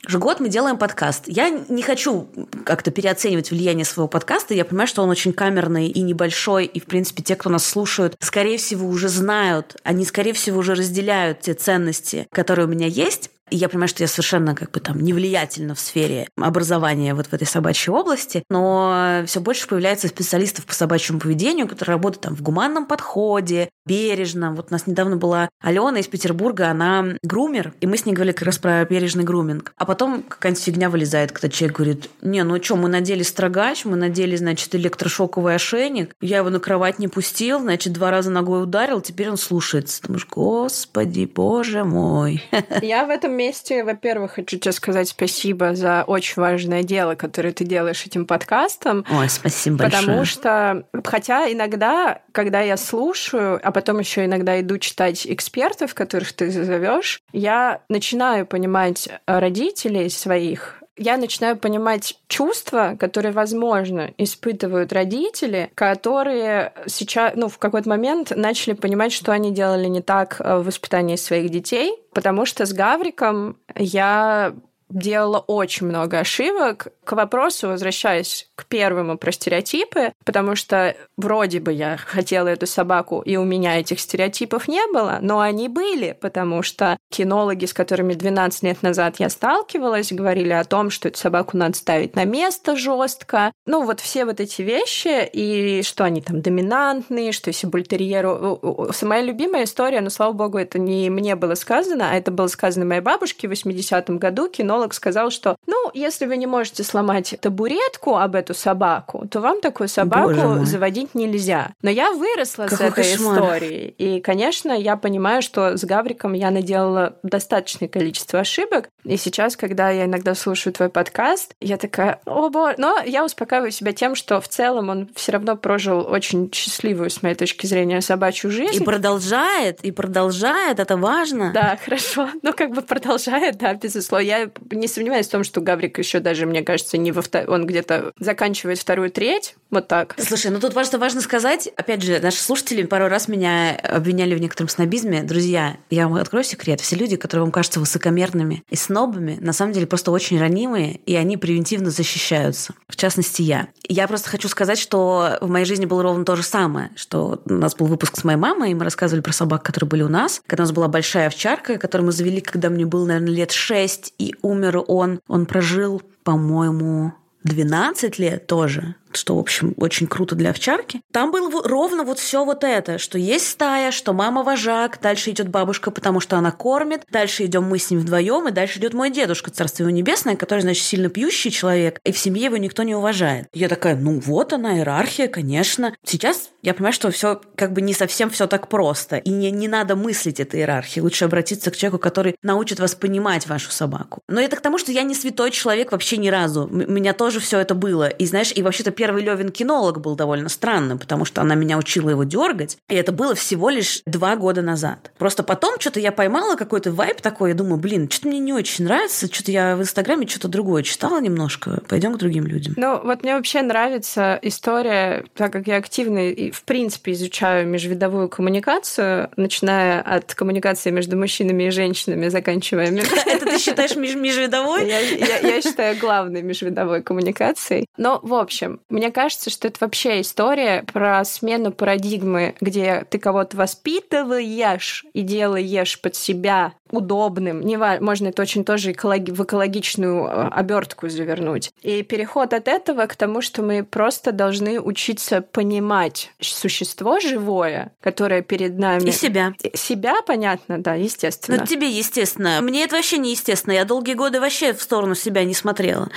[0.08, 1.24] уже год мы делаем подкаст.
[1.26, 2.28] Я не хочу
[2.64, 4.54] как-то переоценивать влияние своего подкаста.
[4.54, 6.64] Я понимаю, что он очень камерный и небольшой.
[6.64, 10.74] И, в принципе, те, кто нас слушают, скорее всего, уже знают, они, скорее всего, уже
[10.74, 13.30] разделяют те ценности, которые у меня есть.
[13.50, 17.26] И я понимаю, что я совершенно как бы там не влиятельна в сфере образования вот
[17.26, 22.36] в этой собачьей области, но все больше появляется специалистов по собачьему поведению, которые работают там
[22.36, 24.52] в гуманном подходе, бережно.
[24.52, 28.32] Вот у нас недавно была Алена из Петербурга, она грумер, и мы с ней говорили
[28.32, 29.72] как раз про бережный груминг.
[29.76, 33.96] А потом какая-нибудь фигня вылезает, когда человек говорит, не, ну что, мы надели строгач, мы
[33.96, 39.00] надели, значит, электрошоковый ошейник, я его на кровать не пустил, значит, два раза ногой ударил,
[39.00, 40.02] теперь он слушается.
[40.02, 42.42] Думаешь, господи, боже мой.
[42.82, 47.64] Я в этом месте, во-первых, хочу тебе сказать спасибо за очень важное дело, которое ты
[47.64, 49.06] делаешь этим подкастом.
[49.10, 50.02] Ой, спасибо большое.
[50.02, 56.32] Потому что, хотя иногда, когда я слушаю, а потом еще иногда иду читать экспертов, которых
[56.32, 65.70] ты зовешь, я начинаю понимать родителей своих, я начинаю понимать чувства, которые, возможно, испытывают родители,
[65.74, 71.16] которые сейчас, ну, в какой-то момент начали понимать, что они делали не так в воспитании
[71.16, 74.54] своих детей, потому что с Гавриком я
[74.88, 76.88] делала очень много ошибок.
[77.04, 83.20] К вопросу, возвращаясь к первому про стереотипы, потому что вроде бы я хотела эту собаку,
[83.20, 88.14] и у меня этих стереотипов не было, но они были, потому что кинологи, с которыми
[88.14, 92.76] 12 лет назад я сталкивалась, говорили о том, что эту собаку надо ставить на место
[92.76, 93.52] жестко.
[93.66, 98.60] Ну, вот все вот эти вещи, и что они там доминантные, что если бультерьеру...
[99.02, 102.84] Моя любимая история, но, слава богу, это не мне было сказано, а это было сказано
[102.84, 104.48] моей бабушке в 80-м году.
[104.78, 109.60] Кинолог сказал, что, ну, если вы не можете сломать табуретку об эту собаку, то вам
[109.60, 111.72] такую собаку заводить нельзя.
[111.82, 113.38] Но я выросла Какой с этой кошмар.
[113.38, 113.94] историей.
[113.98, 118.88] И, конечно, я понимаю, что с Гавриком я наделала достаточное количество ошибок.
[119.04, 122.74] И сейчас, когда я иногда слушаю твой подкаст, я такая, о боже.
[122.78, 127.22] Но я успокаиваю себя тем, что в целом он все равно прожил очень счастливую, с
[127.22, 128.82] моей точки зрения, собачью жизнь.
[128.82, 131.50] И продолжает, и продолжает, это важно.
[131.52, 132.28] Да, хорошо.
[132.42, 134.24] Ну, как бы продолжает, да, безусловно.
[134.24, 137.48] Я не сомневаюсь в том, что Гаврик еще даже, мне кажется, не во втор...
[137.48, 140.14] он где-то заканчивает вторую треть Вот так.
[140.18, 144.40] Слушай, ну тут важно, важно сказать, опять же, наши слушатели пару раз меня обвиняли в
[144.40, 145.22] некотором снобизме.
[145.22, 146.80] Друзья, я вам открою секрет.
[146.80, 151.14] Все люди, которые вам кажутся высокомерными и снобами, на самом деле просто очень ранимые, и
[151.16, 152.72] они превентивно защищаются.
[152.88, 153.68] В частности, я.
[153.86, 157.52] Я просто хочу сказать, что в моей жизни было ровно то же самое, что у
[157.52, 160.40] нас был выпуск с моей мамой, и мы рассказывали про собак, которые были у нас.
[160.46, 164.14] Когда у нас была большая овчарка, которую мы завели, когда мне было, наверное, лет шесть,
[164.18, 165.20] и умер он.
[165.28, 167.12] Он прожил, по-моему,
[167.44, 171.00] 12 лет тоже что, в общем, очень круто для овчарки.
[171.12, 175.48] Там было ровно вот все вот это, что есть стая, что мама вожак, дальше идет
[175.48, 179.10] бабушка, потому что она кормит, дальше идем мы с ним вдвоем, и дальше идет мой
[179.10, 182.94] дедушка, царство его небесное, который, значит, сильно пьющий человек, и в семье его никто не
[182.94, 183.48] уважает.
[183.52, 185.94] Я такая, ну вот она, иерархия, конечно.
[186.04, 189.68] Сейчас я понимаю, что все как бы не совсем все так просто, и не, не
[189.68, 191.00] надо мыслить этой иерархии.
[191.00, 194.22] Лучше обратиться к человеку, который научит вас понимать вашу собаку.
[194.28, 196.68] Но это к тому, что я не святой человек вообще ни разу.
[196.70, 198.08] У меня тоже все это было.
[198.08, 202.10] И знаешь, и вообще-то первый Левин кинолог был довольно странным, потому что она меня учила
[202.10, 202.78] его дергать.
[202.88, 205.12] И это было всего лишь два года назад.
[205.18, 208.86] Просто потом что-то я поймала какой-то вайп такой, я думаю, блин, что-то мне не очень
[208.86, 212.74] нравится, что-то я в Инстаграме что-то другое читала немножко, пойдем к другим людям.
[212.76, 218.28] Ну, вот мне вообще нравится история, так как я активно и, в принципе, изучаю межвидовую
[218.28, 222.88] коммуникацию, начиная от коммуникации между мужчинами и женщинами, заканчивая...
[223.26, 224.88] Это ты считаешь межвидовой?
[224.88, 227.86] Я считаю главной межвидовой коммуникацией.
[227.96, 233.56] Но, в общем, мне кажется, что это вообще история про смену парадигмы, где ты кого-то
[233.56, 237.60] воспитываешь и делаешь под себя удобным.
[237.60, 241.72] Не можно это очень тоже экологи- в экологичную э, обертку завернуть.
[241.82, 248.42] И переход от этого к тому, что мы просто должны учиться понимать существо живое, которое
[248.42, 249.08] перед нами.
[249.08, 249.52] И себя.
[249.74, 251.58] Себя, понятно, да, естественно.
[251.60, 252.60] Ну, тебе, естественно.
[252.60, 253.72] Мне это вообще не естественно.
[253.74, 256.10] Я долгие годы вообще в сторону себя не смотрела.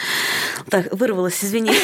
[0.69, 1.71] Так, вырвалась, извини.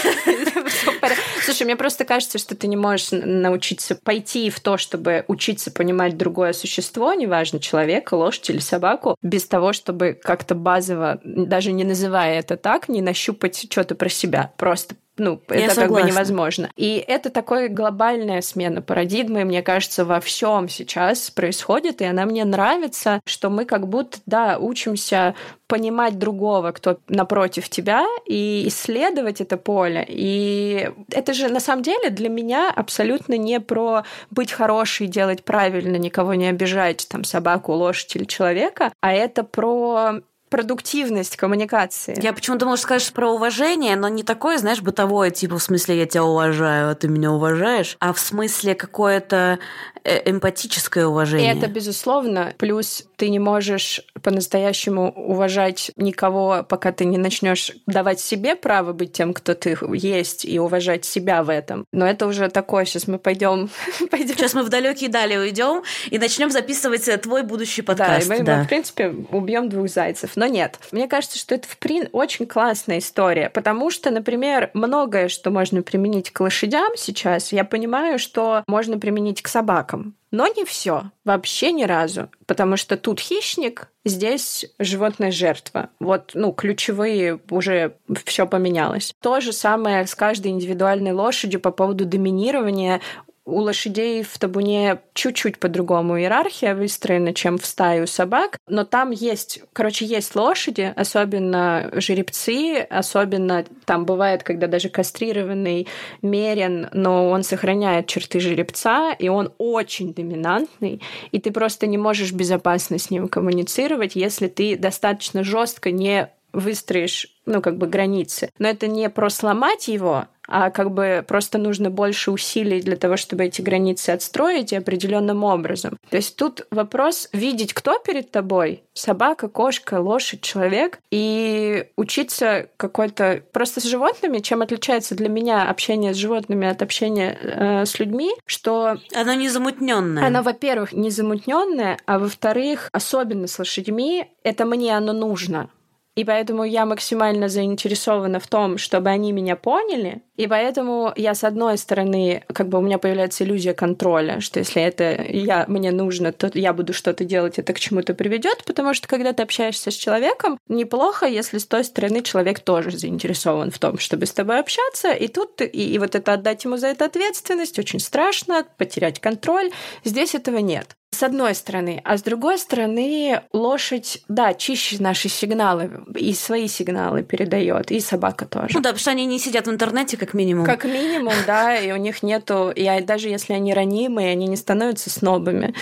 [1.47, 6.17] Слушай, мне просто кажется, что ты не можешь научиться пойти в то, чтобы учиться понимать
[6.17, 12.39] другое существо, неважно, человека, лошадь или собаку, без того, чтобы как-то базово, даже не называя
[12.39, 14.51] это так, не нащупать что-то про себя.
[14.57, 15.95] Просто ну, Я это согласна.
[15.95, 16.69] как бы невозможно.
[16.75, 22.45] И это такая глобальная смена парадигмы, мне кажется, во всем сейчас происходит, и она мне
[22.45, 25.35] нравится, что мы как будто, да, учимся
[25.67, 30.05] понимать другого, кто напротив тебя, и исследовать это поле.
[30.07, 35.97] И это же на самом деле для меня абсолютно не про быть хорошей, делать правильно,
[35.97, 42.17] никого не обижать, там, собаку, лошадь или человека, а это про продуктивность коммуникации.
[42.21, 46.05] Я почему-то, может, скажешь про уважение, но не такое, знаешь, бытовое, типа в смысле я
[46.05, 49.59] тебя уважаю, а ты меня уважаешь, а в смысле какое-то
[50.07, 51.53] эмпатическое уважение.
[51.53, 52.53] И это безусловно.
[52.57, 59.11] Плюс ты не можешь по-настоящему уважать никого, пока ты не начнешь давать себе право быть
[59.11, 61.85] тем, кто ты есть, и уважать себя в этом.
[61.91, 62.85] Но это уже такое.
[62.85, 63.69] Сейчас мы пойдем.
[64.11, 68.27] Сейчас мы в далекие дали уйдем и начнем записывать э, твой будущий подкаст.
[68.27, 68.57] Да, и мы, да.
[68.57, 70.31] мы в принципе, убьем двух зайцев.
[70.35, 70.79] Но нет.
[70.91, 75.81] Мне кажется, что это в прин очень классная история, потому что, например, многое, что можно
[75.81, 79.96] применить к лошадям сейчас, я понимаю, что можно применить к собакам.
[80.37, 85.89] Но не все, вообще ни разу, потому что тут хищник, здесь животное жертва.
[85.99, 89.15] Вот, ну, ключевые уже все поменялось.
[89.19, 93.01] То же самое с каждой индивидуальной лошадью по поводу доминирования
[93.47, 99.11] у лошадей в табуне чуть-чуть по-другому иерархия выстроена, чем в стае у собак, но там
[99.11, 105.87] есть, короче, есть лошади, особенно жеребцы, особенно там бывает, когда даже кастрированный
[106.21, 111.01] мерен, но он сохраняет черты жеребца, и он очень доминантный,
[111.31, 117.27] и ты просто не можешь безопасно с ним коммуницировать, если ты достаточно жестко не выстроишь,
[117.45, 118.49] ну, как бы границы.
[118.57, 123.17] Но это не про сломать его, а как бы просто нужно больше усилий для того,
[123.17, 125.97] чтобы эти границы отстроить и определенным образом.
[126.09, 133.43] То есть тут вопрос видеть, кто перед тобой, собака, кошка, лошадь, человек, и учиться какой-то...
[133.51, 138.31] Просто с животными, чем отличается для меня общение с животными от общения э, с людьми,
[138.45, 138.97] что...
[139.13, 140.25] Оно не замутненное.
[140.25, 145.69] Оно, во-первых, не замутненное, а во-вторых, особенно с лошадьми, это мне оно нужно.
[146.17, 150.23] И поэтому я максимально заинтересована в том, чтобы они меня поняли.
[150.37, 154.81] И поэтому я, с одной стороны, как бы у меня появляется иллюзия контроля, что если
[154.81, 159.07] это я, мне нужно, то я буду что-то делать, это к чему-то приведет, потому что
[159.07, 163.97] когда ты общаешься с человеком, неплохо, если с той стороны человек тоже заинтересован в том,
[163.97, 165.11] чтобы с тобой общаться.
[165.11, 169.71] И тут и, и вот это отдать ему за это ответственность очень страшно, потерять контроль.
[170.03, 170.95] Здесь этого нет.
[171.11, 172.01] С одной стороны.
[172.03, 178.45] А с другой стороны, лошадь, да, чище наши сигналы и свои сигналы передает, и собака
[178.45, 178.75] тоже.
[178.75, 180.65] Ну да, потому что они не сидят в интернете, как как минимум.
[180.65, 185.09] Как минимум, да, и у них нету, и даже если они ранимые, они не становятся
[185.09, 185.73] снобами.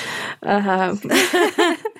[0.41, 0.95] Ага.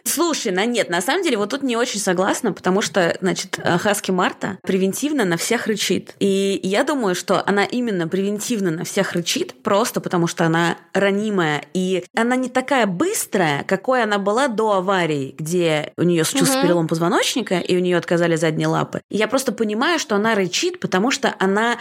[0.04, 4.12] Слушай, на нет, на самом деле вот тут не очень согласна, потому что, значит, Хаски
[4.12, 6.14] Марта превентивно на всех рычит.
[6.20, 11.64] И я думаю, что она именно превентивно на всех рычит, просто потому что она ранимая,
[11.74, 16.62] и она не такая быстрая, какой она была до аварии, где у нее случился угу.
[16.62, 19.02] перелом позвоночника, и у нее отказали задние лапы.
[19.10, 21.78] И я просто понимаю, что она рычит, потому что она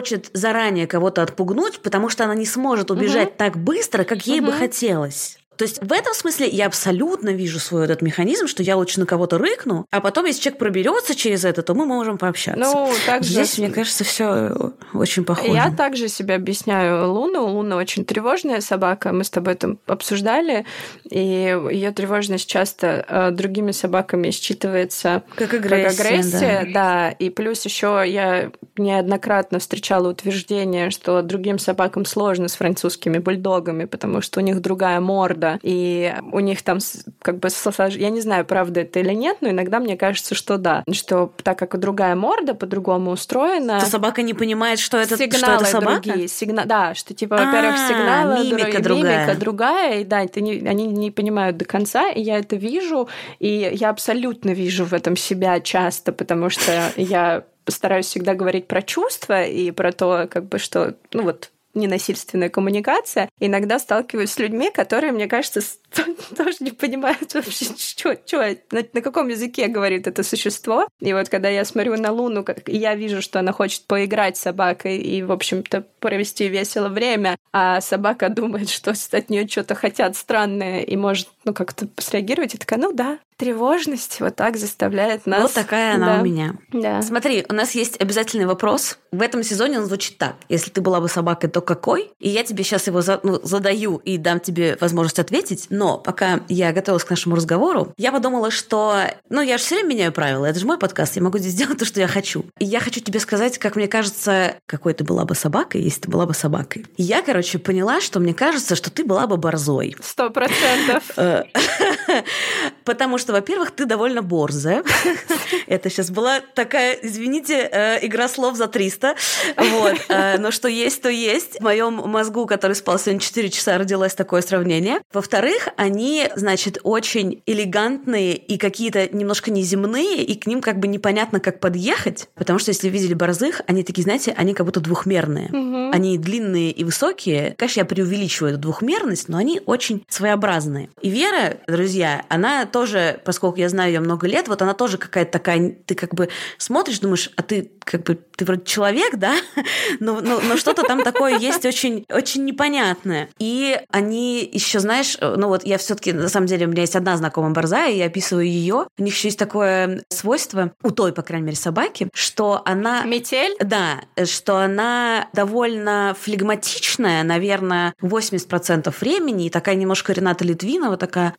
[0.00, 3.34] хочет заранее кого-то отпугнуть, потому что она не сможет убежать угу.
[3.36, 4.46] так быстро, как ей угу.
[4.46, 5.38] бы хотелось.
[5.60, 9.04] То есть в этом смысле я абсолютно вижу свой этот механизм, что я лучше на
[9.04, 12.58] кого-то рыкну, а потом, если человек проберется через это, то мы можем пообщаться.
[12.58, 15.52] Ну, так Здесь, мне кажется, все очень похоже.
[15.52, 17.46] Я также себе объясняю Луну.
[17.46, 19.12] Луна очень тревожная собака.
[19.12, 20.64] Мы с тобой это обсуждали.
[21.10, 25.90] И ее тревожность часто э, другими собаками считывается как агрессия.
[25.90, 26.72] Как агрессия да.
[26.72, 27.10] да.
[27.10, 34.22] И плюс еще я неоднократно встречала утверждение, что другим собакам сложно с французскими бульдогами, потому
[34.22, 36.78] что у них другая морда, и у них там
[37.22, 37.48] как бы,
[37.90, 41.58] я не знаю, правда это или нет, но иногда мне кажется, что да, что так
[41.58, 43.80] как другая морда по-другому устроена...
[43.80, 46.02] То собака не понимает, что это, что это собака?
[46.02, 46.64] другие, сигна...
[46.64, 49.18] да, что типа, во-первых, а, сигналы, мимика другая.
[49.26, 53.08] мимика другая, и да, это не, они не понимают до конца, и я это вижу,
[53.38, 58.82] и я абсолютно вижу в этом себя часто, потому что я стараюсь всегда говорить про
[58.82, 63.28] чувства и про то, как бы, что, ну вот, ненасильственная коммуникация.
[63.38, 65.60] Иногда сталкиваюсь с людьми, которые, мне кажется,
[66.36, 70.86] тоже не понимают вообще, что, что на, на каком языке говорит это существо.
[71.00, 74.40] И вот когда я смотрю на Луну, как, я вижу, что она хочет поиграть с
[74.40, 80.16] собакой и, в общем-то, провести весело время, а собака думает, что от нее что-то хотят
[80.16, 85.42] странное и может, ну, как-то среагировать, и такая, ну да, тревожность вот так заставляет нас.
[85.42, 86.20] Вот такая она да.
[86.20, 86.56] у меня.
[86.72, 87.00] Да.
[87.00, 88.98] Смотри, у нас есть обязательный вопрос.
[89.12, 90.36] В этом сезоне он звучит так.
[90.50, 92.10] Если ты была бы собакой, то какой?
[92.18, 95.68] И я тебе сейчас его за, ну, задаю и дам тебе возможность ответить.
[95.70, 99.04] Но пока я готовилась к нашему разговору, я подумала, что...
[99.30, 100.44] Ну, я же все время меняю правила.
[100.44, 101.16] Это же мой подкаст.
[101.16, 102.44] Я могу здесь сделать то, что я хочу.
[102.58, 106.10] И я хочу тебе сказать, как мне кажется, какой ты была бы собакой, если ты
[106.10, 106.84] была бы собакой.
[106.98, 109.96] И я, короче, поняла, что мне кажется, что ты была бы борзой.
[110.02, 111.04] Сто процентов.
[112.84, 114.82] Потому что, во-первых, ты довольно борзая.
[115.66, 119.14] Это сейчас была такая, извините, э, игра слов за 300.
[119.56, 119.96] Вот.
[120.08, 121.60] Э, но что есть, то есть.
[121.60, 125.00] В моем мозгу, который спал сегодня 4 часа, родилось такое сравнение.
[125.12, 131.40] Во-вторых, они, значит, очень элегантные и какие-то немножко неземные, и к ним как бы непонятно,
[131.40, 135.46] как подъехать, потому что если видели борзых, они такие, знаете, они как будто двухмерные.
[135.46, 135.90] Угу.
[135.92, 137.54] Они длинные и высокие.
[137.56, 140.90] Конечно, я преувеличиваю эту двухмерность, но они очень своеобразные.
[141.00, 145.30] И Вера, друзья, она тоже, поскольку я знаю ее много лет, вот она тоже какая-то
[145.30, 149.34] такая, ты как бы смотришь, думаешь, а ты как бы, ты вроде человек, да,
[150.00, 153.28] но, но, но что-то там такое есть очень, очень непонятное.
[153.38, 157.16] И они еще, знаешь, ну вот я все-таки, на самом деле, у меня есть одна
[157.16, 158.86] знакомая борзая, и я описываю ее.
[158.96, 163.02] У них еще есть такое свойство, у той, по крайней мере, собаки, что она...
[163.02, 163.56] Метель?
[163.60, 171.34] Да, что она довольно флегматичная, наверное, 80% времени, и такая немножко Рената Литвинова, такая,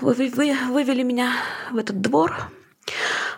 [0.00, 1.32] вы, вы, вы вывели меня
[1.72, 2.36] в этот двор,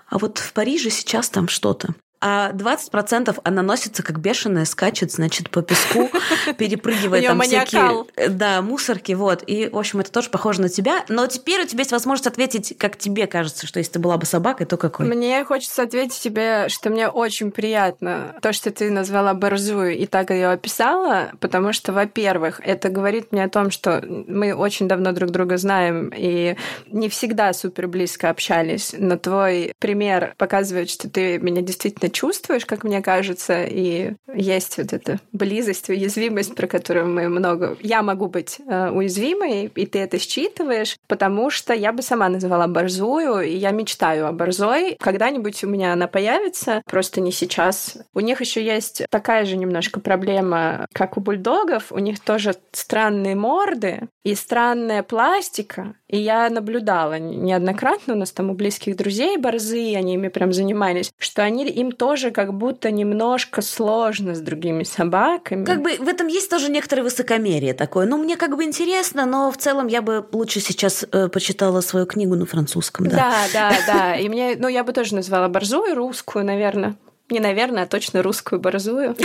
[0.09, 5.49] а вот в Париже сейчас там что-то а 20% она носится как бешеная, скачет, значит,
[5.49, 6.11] по песку,
[6.59, 8.05] перепрыгивая там всякие...
[8.29, 9.43] Да, мусорки, вот.
[9.47, 11.05] И, в общем, это тоже похоже на тебя.
[11.09, 14.27] Но теперь у тебя есть возможность ответить, как тебе кажется, что если ты была бы
[14.27, 15.07] собакой, то какой?
[15.07, 20.31] Мне хочется ответить тебе, что мне очень приятно то, что ты назвала борзую и так
[20.31, 25.31] ее описала, потому что, во-первых, это говорит мне о том, что мы очень давно друг
[25.31, 26.57] друга знаем и
[26.89, 32.85] не всегда супер близко общались, но твой пример показывает, что ты меня действительно чувствуешь, как
[32.85, 37.77] мне кажется, и есть вот эта близость, уязвимость, про которую мы много...
[37.81, 42.67] Я могу быть э, уязвимой, и ты это считываешь, потому что я бы сама называла
[42.67, 44.97] борзую, и я мечтаю о борзой.
[45.01, 47.99] Когда-нибудь у меня она появится, просто не сейчас.
[48.15, 51.93] У них еще есть такая же немножко проблема, как у бульдогов.
[51.93, 55.95] У них тоже странные морды и странная пластика.
[56.11, 61.13] И я наблюдала неоднократно, у нас там у близких друзей борзы, они ими прям занимались,
[61.19, 65.65] что они им тоже как будто немножко сложно с другими собаками.
[65.65, 68.07] Как бы в этом есть тоже некоторое высокомерие такое.
[68.07, 72.07] Ну, мне как бы интересно, но в целом я бы лучше сейчас э, почитала свою
[72.07, 73.17] книгу на французском, да.
[73.17, 74.17] Да, да, да.
[74.17, 76.97] И мне, ну, я бы тоже назвала борзую русскую, наверное.
[77.31, 79.17] Не, наверное, а точно русскую борзую.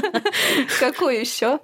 [0.80, 1.60] Какую еще?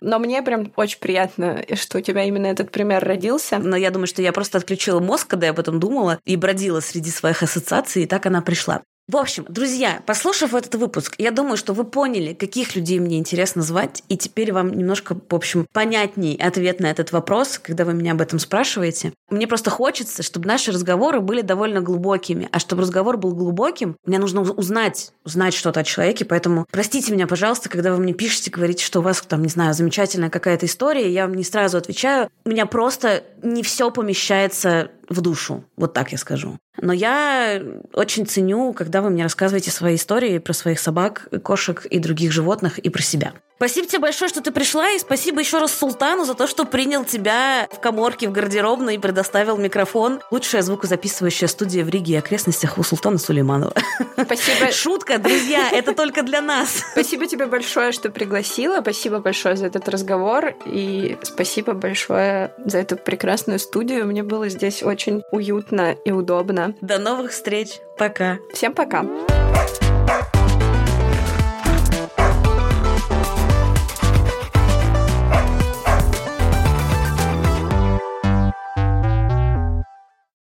[0.00, 3.58] Но мне прям очень приятно, что у тебя именно этот пример родился.
[3.58, 6.80] Но я думаю, что я просто отключила мозг, когда я об этом думала, и бродила
[6.80, 8.82] среди своих ассоциаций, и так она пришла.
[9.06, 13.60] В общем, друзья, послушав этот выпуск, я думаю, что вы поняли, каких людей мне интересно
[13.60, 18.12] звать, и теперь вам немножко, в общем, понятней ответ на этот вопрос, когда вы меня
[18.12, 19.12] об этом спрашиваете.
[19.28, 24.18] Мне просто хочется, чтобы наши разговоры были довольно глубокими, а чтобы разговор был глубоким, мне
[24.18, 28.82] нужно узнать, узнать что-то о человеке, поэтому простите меня, пожалуйста, когда вы мне пишете, говорите,
[28.82, 32.30] что у вас там, не знаю, замечательная какая-то история, я вам не сразу отвечаю.
[32.46, 36.58] У меня просто не все помещается в душу, вот так я скажу.
[36.80, 37.62] Но я
[37.92, 42.78] очень ценю, когда вы мне рассказываете свои истории про своих собак, кошек и других животных
[42.78, 43.32] и про себя.
[43.56, 47.04] Спасибо тебе большое, что ты пришла, и спасибо еще раз Султану за то, что принял
[47.04, 50.20] тебя в коморке в гардеробной и предоставил микрофон.
[50.32, 53.72] Лучшая звукозаписывающая студия в Риге и окрестностях у Султана Сулейманова.
[54.14, 54.70] Спасибо.
[54.72, 56.82] Шутка, друзья, это только для нас.
[56.92, 58.80] Спасибо тебе большое, что пригласила.
[58.80, 60.54] Спасибо большое за этот разговор.
[60.66, 64.06] И спасибо большое за эту прекрасную студию.
[64.06, 66.74] Мне было здесь очень уютно и удобно.
[66.80, 67.80] До новых встреч.
[67.98, 68.38] Пока.
[68.52, 69.02] Всем пока.
[69.02, 69.43] Пока.